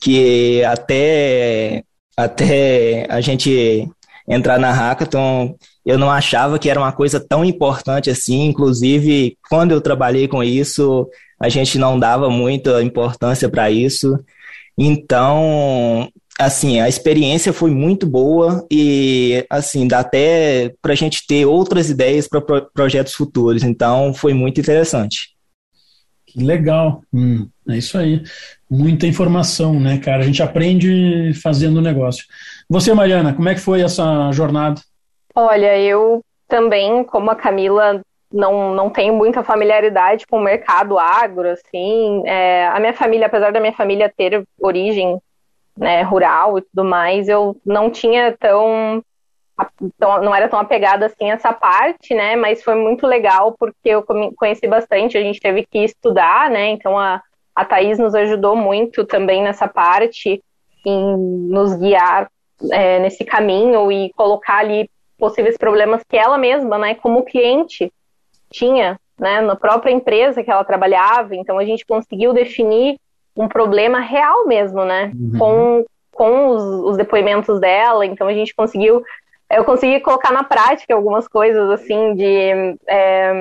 que 0.00 0.64
até, 0.64 1.84
até 2.16 3.06
a 3.08 3.20
gente 3.20 3.88
entrar 4.28 4.58
na 4.58 4.72
hackathon, 4.72 5.54
eu 5.84 5.98
não 5.98 6.10
achava 6.10 6.58
que 6.58 6.70
era 6.70 6.80
uma 6.80 6.92
coisa 6.92 7.20
tão 7.20 7.44
importante 7.44 8.10
assim. 8.10 8.44
Inclusive, 8.46 9.36
quando 9.48 9.72
eu 9.72 9.80
trabalhei 9.80 10.28
com 10.28 10.42
isso, 10.42 11.08
a 11.40 11.48
gente 11.48 11.78
não 11.78 11.98
dava 11.98 12.30
muita 12.30 12.82
importância 12.82 13.48
para 13.48 13.70
isso. 13.70 14.18
Então, 14.78 16.08
assim, 16.38 16.80
a 16.80 16.88
experiência 16.88 17.52
foi 17.52 17.70
muito 17.70 18.06
boa 18.06 18.66
e, 18.70 19.44
assim, 19.48 19.86
dá 19.86 20.00
até 20.00 20.72
para 20.80 20.92
a 20.92 20.96
gente 20.96 21.26
ter 21.26 21.46
outras 21.46 21.90
ideias 21.90 22.28
para 22.28 22.40
pro 22.40 22.70
projetos 22.72 23.14
futuros. 23.14 23.62
Então, 23.62 24.12
foi 24.14 24.32
muito 24.34 24.60
interessante. 24.60 25.32
Que 26.26 26.42
legal. 26.42 27.02
Hum, 27.12 27.48
é 27.68 27.76
isso 27.76 27.98
aí. 27.98 28.22
Muita 28.70 29.06
informação, 29.06 29.78
né, 29.78 29.98
cara? 29.98 30.22
A 30.22 30.26
gente 30.26 30.42
aprende 30.42 31.32
fazendo 31.42 31.76
o 31.76 31.82
negócio. 31.82 32.24
Você, 32.68 32.94
Mariana, 32.94 33.34
como 33.34 33.48
é 33.48 33.54
que 33.54 33.60
foi 33.60 33.82
essa 33.82 34.32
jornada? 34.32 34.80
Olha, 35.34 35.78
eu 35.78 36.22
também, 36.48 37.04
como 37.04 37.30
a 37.30 37.36
Camila, 37.36 38.00
não, 38.32 38.74
não 38.74 38.88
tenho 38.88 39.14
muita 39.14 39.44
familiaridade 39.44 40.26
com 40.26 40.38
o 40.38 40.42
mercado 40.42 40.98
agro, 40.98 41.50
assim. 41.50 42.22
É, 42.26 42.66
a 42.68 42.80
minha 42.80 42.94
família, 42.94 43.26
apesar 43.26 43.52
da 43.52 43.60
minha 43.60 43.74
família 43.74 44.12
ter 44.16 44.42
origem 44.58 45.18
né, 45.76 46.02
rural 46.02 46.58
e 46.58 46.62
tudo 46.62 46.84
mais, 46.84 47.28
eu 47.28 47.56
não 47.64 47.90
tinha 47.90 48.36
tão, 48.38 49.02
tão, 49.98 50.22
não 50.22 50.34
era 50.34 50.48
tão 50.48 50.58
apegada 50.58 51.06
assim 51.06 51.30
essa 51.30 51.52
parte, 51.52 52.14
né, 52.14 52.36
mas 52.36 52.62
foi 52.62 52.74
muito 52.74 53.06
legal 53.06 53.54
porque 53.58 53.88
eu 53.88 54.04
conheci 54.36 54.66
bastante, 54.66 55.16
a 55.16 55.22
gente 55.22 55.40
teve 55.40 55.66
que 55.66 55.78
estudar, 55.78 56.50
né, 56.50 56.68
então 56.68 56.98
a, 56.98 57.22
a 57.54 57.64
Thaís 57.64 57.98
nos 57.98 58.14
ajudou 58.14 58.54
muito 58.54 59.04
também 59.04 59.42
nessa 59.42 59.66
parte, 59.66 60.42
em 60.84 61.16
nos 61.48 61.74
guiar 61.74 62.30
é, 62.70 62.98
nesse 62.98 63.24
caminho 63.24 63.90
e 63.90 64.12
colocar 64.14 64.58
ali 64.58 64.90
possíveis 65.18 65.56
problemas 65.56 66.02
que 66.02 66.16
ela 66.16 66.36
mesma, 66.36 66.78
né, 66.78 66.94
como 66.96 67.24
cliente 67.24 67.92
tinha, 68.50 68.98
né, 69.18 69.40
na 69.40 69.56
própria 69.56 69.92
empresa 69.92 70.42
que 70.42 70.50
ela 70.50 70.64
trabalhava, 70.64 71.34
então 71.34 71.58
a 71.58 71.64
gente 71.64 71.86
conseguiu 71.86 72.32
definir 72.32 72.98
um 73.36 73.48
problema 73.48 74.00
real 74.00 74.46
mesmo, 74.46 74.84
né? 74.84 75.12
Uhum. 75.14 75.38
Com, 75.38 75.84
com 76.12 76.48
os, 76.48 76.62
os, 76.90 76.96
depoimentos 76.96 77.58
dela, 77.60 78.04
então 78.04 78.28
a 78.28 78.34
gente 78.34 78.54
conseguiu. 78.54 79.02
Eu 79.50 79.64
consegui 79.64 80.00
colocar 80.00 80.32
na 80.32 80.44
prática 80.44 80.94
algumas 80.94 81.28
coisas 81.28 81.70
assim 81.70 82.14
de, 82.14 82.76
é, 82.88 83.32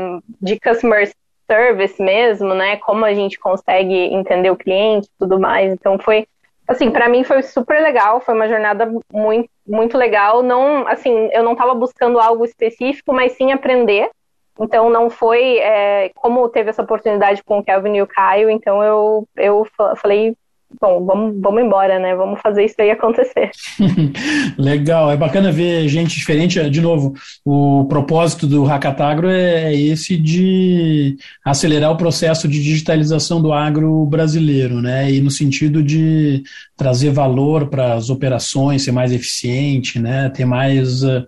de 0.41 0.59
customer 0.59 1.09
service 1.49 2.01
mesmo, 2.01 2.53
né? 2.53 2.77
Como 2.77 3.05
a 3.05 3.13
gente 3.13 3.39
consegue 3.39 3.93
entender 3.93 4.51
o 4.51 4.57
cliente 4.57 5.07
e 5.07 5.19
tudo 5.19 5.39
mais. 5.39 5.71
Então 5.71 5.97
foi 5.99 6.27
assim, 6.67 6.89
para 6.89 7.09
mim 7.09 7.23
foi 7.23 7.41
super 7.41 7.81
legal, 7.81 8.21
foi 8.21 8.33
uma 8.33 8.47
jornada 8.47 8.89
muito, 9.11 9.49
muito 9.67 9.97
legal. 9.97 10.41
Não, 10.41 10.87
assim, 10.87 11.29
eu 11.33 11.43
não 11.43 11.53
estava 11.53 11.73
buscando 11.73 12.19
algo 12.19 12.45
específico, 12.45 13.13
mas 13.13 13.33
sim 13.33 13.51
aprender 13.51 14.09
então 14.59 14.89
não 14.89 15.09
foi 15.09 15.57
é, 15.57 16.09
como 16.15 16.47
teve 16.49 16.69
essa 16.69 16.81
oportunidade 16.81 17.43
com 17.43 17.59
o 17.59 17.63
Kelvin 17.63 17.95
e 17.95 18.01
o 18.01 18.07
Caio, 18.07 18.49
então 18.49 18.83
eu, 18.83 19.27
eu 19.35 19.67
falei, 19.95 20.35
bom, 20.79 21.05
vamos, 21.05 21.41
vamos 21.41 21.63
embora, 21.63 21.99
né? 21.99 22.15
Vamos 22.15 22.39
fazer 22.41 22.65
isso 22.65 22.75
aí 22.79 22.91
acontecer. 22.91 23.49
Legal, 24.57 25.11
é 25.11 25.17
bacana 25.17 25.51
ver 25.51 25.87
gente 25.87 26.15
diferente. 26.15 26.69
De 26.69 26.81
novo, 26.81 27.13
o 27.43 27.85
propósito 27.85 28.45
do 28.47 28.63
Hackatagro 28.63 29.27
é 29.29 29.73
esse 29.73 30.17
de 30.17 31.17
acelerar 31.43 31.91
o 31.91 31.97
processo 31.97 32.47
de 32.47 32.61
digitalização 32.61 33.41
do 33.41 33.51
agro 33.51 34.05
brasileiro, 34.05 34.81
né? 34.81 35.11
E 35.11 35.19
no 35.19 35.31
sentido 35.31 35.81
de 35.83 36.43
trazer 36.77 37.11
valor 37.11 37.67
para 37.67 37.93
as 37.93 38.09
operações, 38.09 38.83
ser 38.83 38.91
mais 38.91 39.11
eficiente, 39.11 39.99
né? 39.99 40.29
Ter 40.29 40.45
mais 40.45 41.03
uh, 41.03 41.25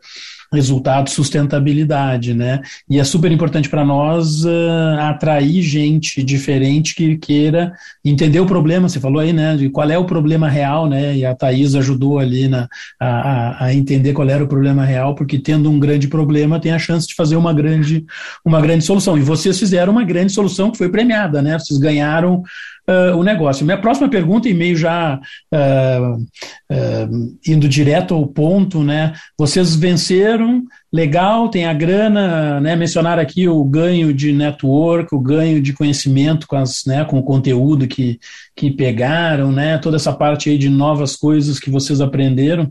resultado, 0.54 1.10
sustentabilidade, 1.10 2.34
né? 2.34 2.62
E 2.90 3.00
é 3.00 3.04
super 3.04 3.32
importante 3.32 3.70
para 3.70 3.84
nós 3.84 4.46
uh, 4.46 5.00
atrair 5.00 5.62
gente 5.62 6.22
diferente 6.24 6.96
que 6.96 7.18
queira 7.18 7.74
entender 8.06 8.40
o 8.40 8.46
problema. 8.46 8.88
Você 8.88 9.00
falou 9.00 9.20
aí, 9.20 9.34
né? 9.34 9.58
De 9.58 9.70
qual 9.70 9.90
é 9.90 9.98
o 9.98 10.06
problema 10.06 10.48
real, 10.48 10.88
né? 10.88 11.18
E 11.18 11.26
a 11.26 11.34
Thais 11.34 11.76
ajudou 11.76 12.20
ali 12.20 12.48
na, 12.48 12.68
a, 13.00 13.66
a 13.66 13.74
entender 13.74 14.14
qual 14.14 14.30
era 14.30 14.44
o 14.44 14.48
problema 14.48 14.86
real, 14.86 15.16
porque 15.16 15.40
tendo 15.40 15.70
um 15.70 15.80
grande 15.80 16.08
problema 16.08 16.60
tem 16.60 16.72
a 16.72 16.80
chance 16.80 17.08
de 17.08 17.16
fazer 17.16 17.36
uma 17.36 17.54
grande, 17.54 18.06
uma 18.46 18.62
grande 18.62 18.86
solução. 18.86 19.18
E 19.18 19.22
vocês 19.22 19.58
fizeram 19.58 19.92
uma 19.92 20.04
grande 20.04 20.32
solução 20.32 20.70
que 20.70 20.78
foi 20.78 20.90
premiada, 20.90 21.42
né? 21.42 21.58
Vocês 21.58 21.80
ganharam 21.80 22.44
uh, 22.88 23.18
o 23.18 23.24
negócio. 23.24 23.66
Minha 23.66 23.78
próxima 23.78 24.10
pergunta, 24.10 24.50
e 24.50 24.54
meio 24.54 24.76
já 24.76 25.20
uh, 25.54 26.16
uh, 26.16 27.38
indo 27.48 27.68
direto 27.68 28.14
ao 28.14 28.28
ponto, 28.28 28.84
né? 28.84 29.14
Vocês 29.38 29.76
venceram 29.76 30.64
legal, 30.94 31.50
tem 31.50 31.66
a 31.66 31.74
grana, 31.74 32.62
né? 32.62 32.76
Mencionar 32.76 33.18
aqui 33.18 33.48
o 33.48 33.64
ganho 33.64 34.14
de 34.14 34.32
network, 34.32 35.14
o 35.16 35.20
ganho 35.20 35.60
de 35.60 35.74
conhecimento 35.74 36.46
com, 36.46 36.56
as, 36.56 36.86
né, 36.86 37.04
com 37.04 37.18
o 37.18 37.24
conteúdo 37.24 37.88
que, 37.88 38.20
que 38.56 38.70
pegaram, 38.70 39.52
né? 39.52 39.80
Toda 39.80 39.96
essa 39.96 40.14
parte 40.14 40.52
aí 40.52 40.58
de 40.58 40.70
novas 40.70 41.16
coisas 41.16 41.60
que 41.60 41.72
vocês 41.72 42.00
aprenderam. 42.00 42.70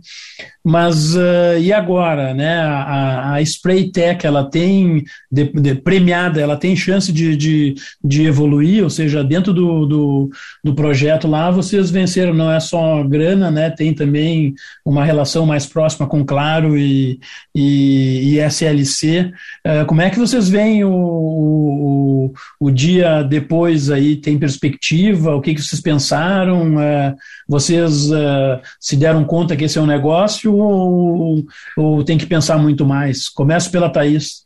Mas 0.65 1.17
uh, 1.17 1.59
e 1.61 1.73
agora, 1.73 2.33
né? 2.33 2.61
A, 2.61 3.35
a 3.35 3.43
Spray 3.43 3.91
Tech, 3.91 4.25
ela 4.25 4.49
tem 4.49 5.03
de, 5.31 5.45
de, 5.53 5.75
premiada, 5.75 6.41
ela 6.41 6.57
tem 6.57 6.77
chance 6.77 7.13
de, 7.13 7.37
de, 7.37 7.75
de, 8.05 8.25
evoluir, 8.25 8.85
ou 8.85 8.91
seja, 8.91 9.25
dentro 9.25 9.53
do, 9.53 9.85
do, 9.85 10.31
do 10.63 10.75
projeto 10.75 11.27
lá, 11.27 11.51
vocês 11.51 11.91
venceram, 11.91 12.33
não 12.33 12.53
é 12.53 12.61
só 12.61 13.03
grana, 13.03 13.51
né? 13.51 13.71
Tem 13.71 13.93
também 13.93 14.55
uma 14.85 15.05
relação 15.05 15.45
mais 15.45 15.67
próxima 15.67 16.07
com 16.07 16.25
Claro 16.25 16.79
e, 16.79 17.19
e 17.53 18.12
e, 18.21 18.41
SLC. 18.41 19.33
Uh, 19.67 19.87
como 19.87 20.03
é 20.03 20.11
que 20.11 20.19
vocês 20.19 20.49
veem 20.49 20.85
o, 20.85 20.93
o, 20.93 22.33
o, 22.61 22.71
dia 22.71 23.23
depois 23.23 23.91
aí? 23.91 24.17
Tem 24.17 24.39
perspectiva? 24.39 25.35
O 25.35 25.41
que, 25.41 25.55
que 25.55 25.63
vocês 25.63 25.81
pensaram? 25.81 26.77
Uh, 26.77 27.17
vocês 27.49 28.11
uh, 28.11 28.61
se 28.81 28.97
deram 28.97 29.25
conta 29.25 29.57
que 29.57 29.65
esse 29.65 29.79
é 29.79 29.81
um 29.81 29.87
negócio 29.87 30.55
ou, 30.55 31.45
ou 31.77 32.05
tem 32.05 32.19
que 32.19 32.27
pensar 32.27 32.59
muito 32.59 32.85
mais? 32.85 33.29
Começo 33.29 33.71
pela 33.71 33.91
Thaís. 33.91 34.45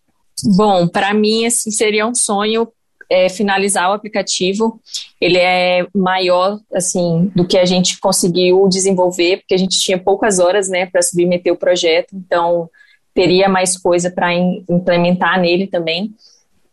Bom, 0.56 0.86
para 0.86 1.14
mim 1.14 1.46
assim, 1.46 1.70
seria 1.70 2.06
um 2.06 2.14
sonho 2.14 2.68
é, 3.10 3.28
finalizar 3.28 3.90
o 3.90 3.94
aplicativo. 3.94 4.80
Ele 5.20 5.38
é 5.38 5.86
maior 5.94 6.58
assim 6.72 7.30
do 7.34 7.46
que 7.46 7.58
a 7.58 7.64
gente 7.64 7.98
conseguiu 7.98 8.68
desenvolver, 8.68 9.38
porque 9.38 9.54
a 9.54 9.58
gente 9.58 9.78
tinha 9.78 9.98
poucas 9.98 10.38
horas, 10.38 10.68
né, 10.68 10.86
para 10.86 11.02
submeter 11.02 11.52
o 11.52 11.56
projeto. 11.56 12.14
Então, 12.14 12.68
teria 13.16 13.48
mais 13.48 13.78
coisa 13.78 14.10
para 14.10 14.32
implementar 14.34 15.40
nele 15.40 15.66
também. 15.66 16.14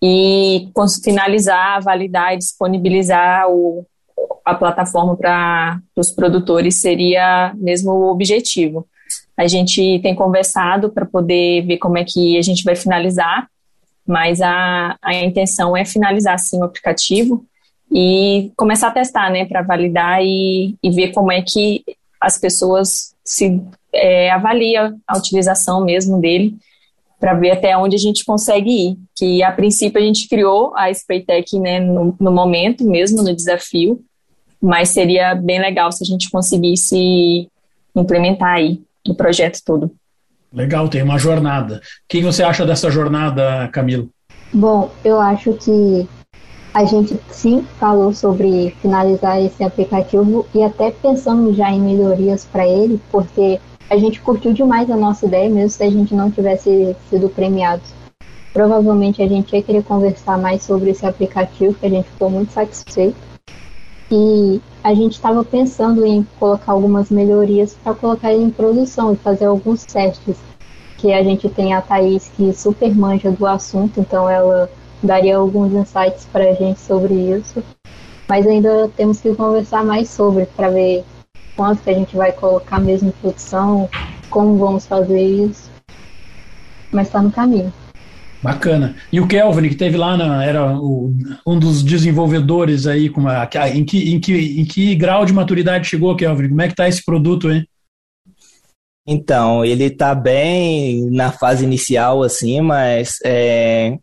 E 0.01 0.69
finalizar, 1.01 1.81
validar 1.81 2.33
e 2.33 2.37
disponibilizar 2.37 3.49
o, 3.49 3.85
a 4.43 4.53
plataforma 4.53 5.15
para 5.15 5.79
os 5.95 6.11
produtores 6.11 6.81
seria 6.81 7.53
mesmo 7.55 7.91
o 7.91 8.11
objetivo. 8.11 8.85
A 9.37 9.47
gente 9.47 9.99
tem 10.03 10.13
conversado 10.13 10.89
para 10.89 11.05
poder 11.05 11.65
ver 11.65 11.77
como 11.77 11.97
é 11.97 12.03
que 12.03 12.37
a 12.37 12.41
gente 12.41 12.65
vai 12.65 12.75
finalizar, 12.75 13.47
mas 14.05 14.41
a, 14.41 14.97
a 15.01 15.15
intenção 15.15 15.75
é 15.75 15.85
finalizar 15.85 16.37
sim 16.37 16.59
o 16.59 16.65
aplicativo 16.65 17.45
e 17.89 18.51
começar 18.57 18.89
a 18.89 18.91
testar, 18.91 19.31
né, 19.31 19.45
para 19.45 19.61
validar 19.61 20.21
e, 20.21 20.75
e 20.83 20.91
ver 20.91 21.13
como 21.13 21.31
é 21.31 21.41
que 21.41 21.83
as 22.23 22.37
pessoas 22.37 23.13
se 23.23 23.61
é, 23.93 24.31
avalia 24.31 24.95
a 25.05 25.17
utilização 25.17 25.83
mesmo 25.83 26.21
dele 26.21 26.55
para 27.19 27.33
ver 27.33 27.51
até 27.51 27.77
onde 27.77 27.95
a 27.95 27.99
gente 27.99 28.23
consegue 28.23 28.69
ir. 28.69 28.97
Que 29.15 29.43
a 29.43 29.51
princípio 29.51 30.01
a 30.01 30.03
gente 30.03 30.27
criou 30.27 30.73
a 30.75 30.89
Spraytech 30.89 31.59
né, 31.59 31.79
no, 31.81 32.15
no, 32.19 32.31
momento 32.31 32.85
mesmo, 32.85 33.21
no 33.21 33.35
desafio, 33.35 34.01
mas 34.61 34.89
seria 34.89 35.35
bem 35.35 35.59
legal 35.59 35.91
se 35.91 36.03
a 36.03 36.07
gente 36.07 36.29
conseguisse 36.29 37.49
implementar 37.93 38.53
aí 38.53 38.81
o 39.07 39.13
projeto 39.13 39.59
todo. 39.65 39.91
Legal, 40.51 40.87
tem 40.87 41.03
uma 41.03 41.17
jornada. 41.17 41.77
O 41.77 41.79
que 42.07 42.21
você 42.21 42.41
acha 42.41 42.65
dessa 42.65 42.89
jornada, 42.89 43.67
Camilo? 43.69 44.09
Bom, 44.53 44.91
eu 45.03 45.19
acho 45.19 45.53
que 45.53 46.07
a 46.73 46.85
gente 46.85 47.19
sim 47.29 47.61
falou 47.79 48.11
sobre 48.13 48.71
finalizar 48.81 49.39
esse 49.39 49.63
aplicativo 49.63 50.45
e 50.55 50.63
até 50.63 50.89
pensamos 50.89 51.55
já 51.55 51.69
em 51.69 51.79
melhorias 51.79 52.45
para 52.45 52.67
ele, 52.67 52.99
porque 53.11 53.59
a 53.89 53.97
gente 53.97 54.19
curtiu 54.21 54.53
demais 54.53 54.89
a 54.89 54.97
nossa 54.97 55.27
ideia, 55.27 55.49
mesmo 55.49 55.69
se 55.69 55.83
a 55.83 55.89
gente 55.89 56.15
não 56.15 56.31
tivesse 56.31 56.95
sido 57.09 57.29
premiado. 57.29 57.83
Provavelmente 58.51 59.21
a 59.21 59.27
gente 59.27 59.55
ia 59.55 59.61
querer 59.61 59.83
conversar 59.83 60.37
mais 60.37 60.63
sobre 60.63 60.89
esse 60.89 61.05
aplicativo, 61.05 61.75
que 61.75 61.85
a 61.85 61.89
gente 61.89 62.09
ficou 62.09 62.29
muito 62.29 62.51
satisfeito. 62.51 63.17
E 64.11 64.59
a 64.83 64.93
gente 64.93 65.13
estava 65.13 65.43
pensando 65.43 66.05
em 66.05 66.25
colocar 66.39 66.71
algumas 66.71 67.09
melhorias 67.09 67.75
para 67.83 67.93
colocar 67.93 68.33
ele 68.33 68.43
em 68.43 68.49
produção 68.49 69.13
e 69.13 69.15
fazer 69.15 69.45
alguns 69.45 69.85
testes. 69.85 70.37
Que 70.97 71.13
a 71.13 71.23
gente 71.23 71.49
tem 71.49 71.73
a 71.73 71.81
Thaís 71.81 72.31
que 72.35 72.53
super 72.53 72.95
manja 72.95 73.31
do 73.31 73.45
assunto, 73.45 73.99
então 73.99 74.29
ela 74.29 74.69
daria 75.05 75.37
alguns 75.37 75.73
insights 75.73 76.27
para 76.31 76.49
a 76.49 76.53
gente 76.53 76.79
sobre 76.79 77.13
isso. 77.13 77.63
Mas 78.27 78.47
ainda 78.47 78.89
temos 78.95 79.19
que 79.19 79.33
conversar 79.35 79.83
mais 79.83 80.09
sobre 80.09 80.45
para 80.45 80.69
ver 80.69 81.03
quanto 81.55 81.83
que 81.83 81.89
a 81.89 81.93
gente 81.93 82.15
vai 82.15 82.31
colocar 82.31 82.79
mesmo 82.79 83.09
em 83.09 83.11
produção, 83.11 83.89
como 84.29 84.57
vamos 84.57 84.85
fazer 84.85 85.21
isso. 85.21 85.69
Mas 86.91 87.07
está 87.07 87.21
no 87.21 87.31
caminho. 87.31 87.71
Bacana. 88.41 88.95
E 89.09 89.21
o 89.21 89.27
Kelvin, 89.27 89.69
que 89.69 89.75
teve 89.75 89.95
lá, 89.95 90.17
na, 90.17 90.43
era 90.43 90.77
o, 90.77 91.13
um 91.47 91.57
dos 91.57 91.81
desenvolvedores 91.81 92.85
aí, 92.85 93.09
com 93.09 93.21
uma, 93.21 93.49
em, 93.73 93.85
que, 93.85 94.13
em, 94.13 94.19
que, 94.19 94.59
em 94.59 94.65
que 94.65 94.95
grau 94.95 95.25
de 95.25 95.31
maturidade 95.31 95.87
chegou, 95.87 96.15
Kelvin? 96.15 96.49
Como 96.49 96.61
é 96.61 96.67
que 96.67 96.73
está 96.73 96.87
esse 96.87 97.03
produto 97.05 97.47
aí? 97.47 97.65
Então, 99.07 99.63
ele 99.63 99.85
está 99.85 100.13
bem 100.13 101.09
na 101.09 101.31
fase 101.31 101.63
inicial, 101.63 102.21
assim, 102.21 102.59
mas 102.61 103.17
é, 103.23 103.97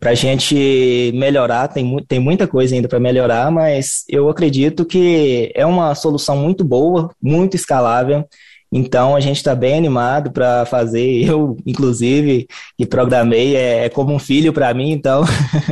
para 0.00 0.12
a 0.12 0.14
gente 0.14 1.12
melhorar, 1.14 1.68
tem, 1.68 2.02
tem 2.08 2.18
muita 2.18 2.48
coisa 2.48 2.74
ainda 2.74 2.88
para 2.88 2.98
melhorar, 2.98 3.50
mas 3.50 4.02
eu 4.08 4.30
acredito 4.30 4.86
que 4.86 5.52
é 5.54 5.66
uma 5.66 5.94
solução 5.94 6.38
muito 6.38 6.64
boa, 6.64 7.10
muito 7.22 7.54
escalável. 7.54 8.26
Então 8.72 9.14
a 9.14 9.20
gente 9.20 9.36
está 9.36 9.54
bem 9.54 9.76
animado 9.76 10.30
para 10.30 10.64
fazer. 10.64 11.24
Eu, 11.28 11.56
inclusive, 11.66 12.46
que 12.78 12.86
programei, 12.86 13.56
é, 13.56 13.84
é 13.84 13.88
como 13.90 14.14
um 14.14 14.18
filho 14.18 14.52
para 14.52 14.72
mim, 14.72 14.90
então 14.90 15.22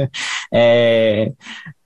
é, 0.53 1.33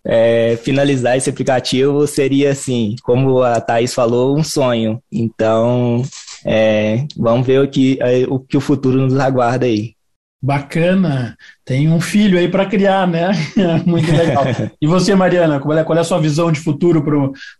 é, 0.05 0.59
finalizar 0.63 1.17
esse 1.17 1.31
aplicativo 1.31 2.07
seria 2.09 2.51
assim, 2.51 2.97
como 3.05 3.43
a 3.43 3.61
Thais 3.61 3.95
falou, 3.95 4.37
um 4.37 4.43
sonho. 4.43 5.01
Então 5.13 6.03
é, 6.45 7.07
vamos 7.17 7.47
ver 7.47 7.61
o 7.61 7.69
que, 7.69 7.99
o 8.29 8.41
que 8.41 8.57
o 8.57 8.61
futuro 8.61 8.99
nos 8.99 9.19
aguarda 9.19 9.67
aí. 9.67 9.95
Bacana. 10.43 11.37
Tem 11.65 11.89
um 11.89 12.01
filho 12.01 12.37
aí 12.37 12.51
para 12.51 12.67
criar, 12.67 13.07
né? 13.07 13.31
Muito 13.87 14.11
legal. 14.11 14.43
E 14.81 14.87
você, 14.89 15.15
Mariana, 15.15 15.61
qual 15.61 15.79
é, 15.79 15.85
qual 15.85 15.97
é 15.97 16.01
a 16.01 16.05
sua 16.05 16.19
visão 16.19 16.51
de 16.51 16.59
futuro 16.59 17.01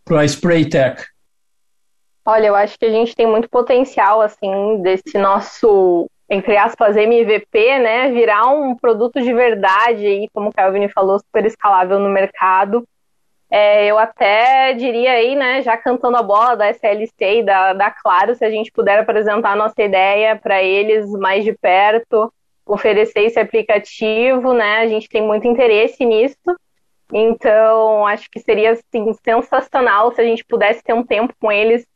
para 0.05 0.21
a 0.21 0.25
Spray 0.25 0.69
Tech? 0.69 1.01
Olha, 2.27 2.49
eu 2.49 2.57
acho 2.57 2.77
que 2.77 2.85
a 2.85 2.91
gente 2.91 3.15
tem 3.15 3.27
muito 3.27 3.49
potencial, 3.49 4.21
assim, 4.21 4.81
desse 4.81 5.19
nosso, 5.19 6.09
entre 6.29 6.57
aspas, 6.57 6.97
MVP, 6.97 7.79
né? 7.79 8.11
Virar 8.13 8.47
um 8.47 8.77
produto 8.77 9.21
de 9.21 9.33
verdade 9.33 10.07
aí, 10.07 10.29
como 10.33 10.49
o 10.49 10.53
Calvin 10.53 10.89
falou, 10.89 11.19
super 11.19 11.45
escalável 11.45 11.99
no 11.99 12.09
mercado. 12.09 12.85
É, 13.51 13.87
eu 13.87 13.99
até 13.99 14.73
diria 14.73 15.13
aí, 15.13 15.35
né, 15.37 15.61
já 15.61 15.77
cantando 15.77 16.17
a 16.17 16.23
bola 16.23 16.57
da 16.57 16.71
SLC 16.71 17.41
e 17.41 17.43
da, 17.43 17.75
da 17.75 17.91
Claro, 17.91 18.35
se 18.35 18.43
a 18.45 18.51
gente 18.51 18.73
puder 18.73 18.99
apresentar 18.99 19.51
a 19.51 19.57
nossa 19.57 19.83
ideia 19.83 20.37
para 20.37 20.63
eles 20.63 21.11
mais 21.11 21.45
de 21.45 21.53
perto, 21.53 22.33
oferecer 22.67 23.21
esse 23.21 23.39
aplicativo, 23.39 24.53
né? 24.53 24.79
A 24.79 24.87
gente 24.87 25.09
tem 25.09 25.23
muito 25.23 25.47
interesse 25.47 26.05
nisso. 26.05 26.37
Então, 27.13 28.07
acho 28.07 28.31
que 28.31 28.41
seria 28.41 28.73
assim, 28.73 29.13
sensacional 29.25 30.13
se 30.13 30.21
a 30.21 30.25
gente 30.25 30.45
pudesse 30.45 30.83
ter 30.83 30.95
um 30.95 31.05
tempo 31.05 31.35
com 31.39 31.53
eles 31.53 31.87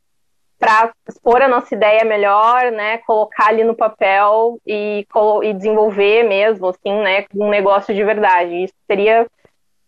para 0.59 0.91
expor 1.07 1.41
a 1.41 1.47
nossa 1.47 1.73
ideia 1.73 2.03
melhor, 2.03 2.71
né? 2.71 2.97
Colocar 2.99 3.47
ali 3.49 3.63
no 3.63 3.75
papel 3.75 4.59
e, 4.65 5.05
e 5.43 5.53
desenvolver 5.53 6.23
mesmo, 6.23 6.67
assim, 6.67 7.01
né? 7.01 7.25
Um 7.35 7.49
negócio 7.49 7.93
de 7.93 8.03
verdade. 8.03 8.63
Isso 8.63 8.73
seria, 8.87 9.27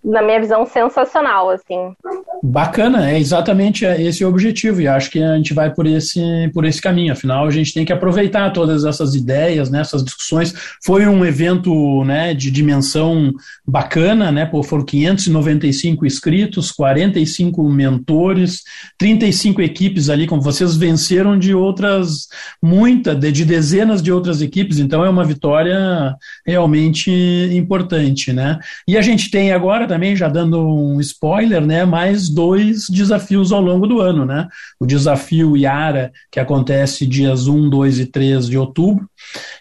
na 0.03 0.21
minha 0.21 0.39
visão, 0.39 0.65
sensacional, 0.65 1.49
assim. 1.49 1.93
Bacana, 2.41 3.11
é 3.11 3.19
exatamente 3.19 3.83
esse 3.83 4.23
o 4.23 4.29
objetivo, 4.29 4.81
e 4.81 4.87
acho 4.87 5.11
que 5.11 5.21
a 5.21 5.35
gente 5.35 5.53
vai 5.53 5.73
por 5.73 5.85
esse, 5.85 6.21
por 6.53 6.63
esse 6.63 6.81
caminho. 6.81 7.11
Afinal, 7.11 7.45
a 7.45 7.51
gente 7.51 7.73
tem 7.73 7.83
que 7.83 7.91
aproveitar 7.91 8.51
todas 8.51 8.85
essas 8.85 9.13
ideias, 9.13 9.69
né, 9.69 9.81
essas 9.81 10.03
discussões. 10.03 10.53
Foi 10.83 11.05
um 11.05 11.25
evento 11.25 12.03
né, 12.05 12.33
de 12.33 12.49
dimensão 12.49 13.33
bacana, 13.67 14.31
né? 14.31 14.45
Pô, 14.45 14.63
foram 14.63 14.85
595 14.85 16.05
inscritos, 16.05 16.71
45 16.71 17.61
mentores, 17.69 18.63
35 18.97 19.61
equipes 19.61 20.09
ali, 20.09 20.25
como 20.25 20.41
vocês 20.41 20.77
venceram 20.77 21.37
de 21.37 21.53
outras, 21.53 22.27
muita, 22.61 23.13
de, 23.13 23.31
de 23.33 23.43
dezenas 23.43 24.01
de 24.01 24.13
outras 24.13 24.41
equipes, 24.41 24.79
então 24.79 25.03
é 25.03 25.09
uma 25.09 25.25
vitória 25.25 26.15
realmente 26.45 27.11
importante, 27.51 28.31
né? 28.31 28.59
E 28.87 28.97
a 28.97 29.01
gente 29.01 29.29
tem 29.29 29.51
agora 29.51 29.88
também, 29.89 30.15
já 30.15 30.29
dando 30.29 30.59
um 30.61 31.01
spoiler, 31.01 31.59
né, 31.65 31.83
mais 31.83 32.29
dois 32.29 32.85
desafios 32.89 33.51
ao 33.51 33.59
longo 33.59 33.87
do 33.87 33.99
ano, 33.99 34.25
né? 34.25 34.47
O 34.79 34.85
desafio 34.85 35.57
Iara, 35.57 36.11
que 36.31 36.39
acontece 36.39 37.05
dias 37.05 37.47
1, 37.47 37.69
2 37.69 37.99
e 37.99 38.05
3 38.05 38.47
de 38.47 38.57
outubro, 38.57 39.09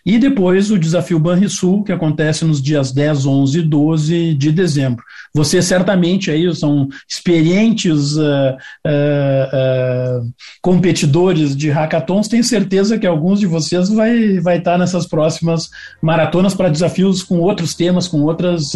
e 0.04 0.18
depois 0.18 0.70
o 0.70 0.78
desafio 0.78 1.18
Banrisul, 1.18 1.82
que 1.82 1.92
acontece 1.92 2.44
nos 2.44 2.62
dias 2.62 2.92
10, 2.92 3.26
11 3.26 3.58
e 3.58 3.62
12 3.62 4.34
de 4.34 4.52
dezembro. 4.52 5.02
Vocês 5.34 5.64
certamente 5.64 6.30
aí 6.30 6.54
são 6.54 6.88
experientes 7.08 8.16
uh, 8.16 8.56
uh, 8.86 10.20
uh, 10.22 10.32
competidores 10.62 11.56
de 11.56 11.70
hackathons, 11.70 12.28
tenho 12.28 12.42
certeza 12.42 12.98
que 12.98 13.06
alguns 13.06 13.40
de 13.40 13.46
vocês 13.46 13.88
vai, 13.88 14.40
vai 14.40 14.58
estar 14.58 14.78
nessas 14.78 15.06
próximas 15.06 15.68
maratonas 16.00 16.54
para 16.54 16.70
desafios 16.70 17.22
com 17.22 17.38
outros 17.40 17.74
temas, 17.74 18.08
com 18.08 18.22
outras 18.22 18.72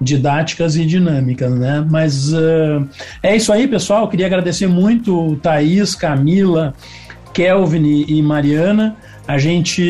didáticas 0.00 0.61
e 0.76 0.86
dinâmicas, 0.86 1.52
né? 1.52 1.84
Mas 1.88 2.32
é 3.22 3.36
isso 3.36 3.52
aí, 3.52 3.66
pessoal. 3.68 4.08
Queria 4.08 4.26
agradecer 4.26 4.66
muito 4.66 5.36
Thaís, 5.42 5.94
Camila, 5.94 6.74
Kelvin 7.32 8.04
e 8.08 8.22
Mariana. 8.22 8.96
A 9.26 9.38
gente 9.38 9.82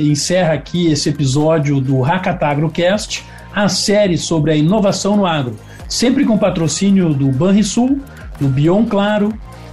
encerra 0.00 0.54
aqui 0.54 0.86
esse 0.86 1.08
episódio 1.08 1.80
do 1.80 2.00
Hackatagrocast, 2.00 3.24
a 3.54 3.68
série 3.68 4.16
sobre 4.16 4.52
a 4.52 4.56
inovação 4.56 5.16
no 5.16 5.26
agro, 5.26 5.56
sempre 5.88 6.24
com 6.24 6.38
patrocínio 6.38 7.12
do 7.12 7.28
Banrisul, 7.32 8.00
do 8.40 8.48
Bion 8.48 8.84
Claro, 8.84 9.32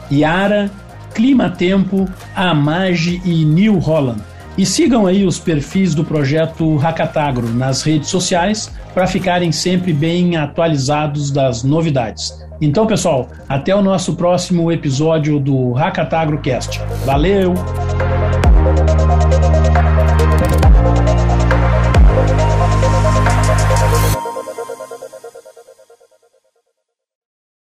Iara, 0.10 0.70
Clima 1.14 1.50
Tempo, 1.50 2.08
Amage 2.36 3.22
e 3.26 3.46
New 3.46 3.78
Holland. 3.80 4.22
E 4.58 4.66
sigam 4.66 5.08
aí 5.08 5.26
os 5.26 5.40
perfis 5.40 5.96
do 5.96 6.04
projeto 6.04 6.76
Hackatagro 6.76 7.48
nas 7.54 7.82
redes 7.84 8.10
sociais 8.10 8.72
para 8.94 9.08
ficarem 9.08 9.52
sempre 9.52 9.94
bem 9.94 10.36
atualizados 10.36 11.32
das 11.32 11.64
novidades. 11.64 12.38
Então, 12.60 12.86
pessoal, 12.86 13.30
até 13.50 13.76
o 13.76 13.82
nosso 13.82 14.16
próximo 14.16 14.72
episódio 14.72 15.40
do 15.40 15.72
Hackatagrocast. 15.72 16.80
Valeu! 17.06 17.56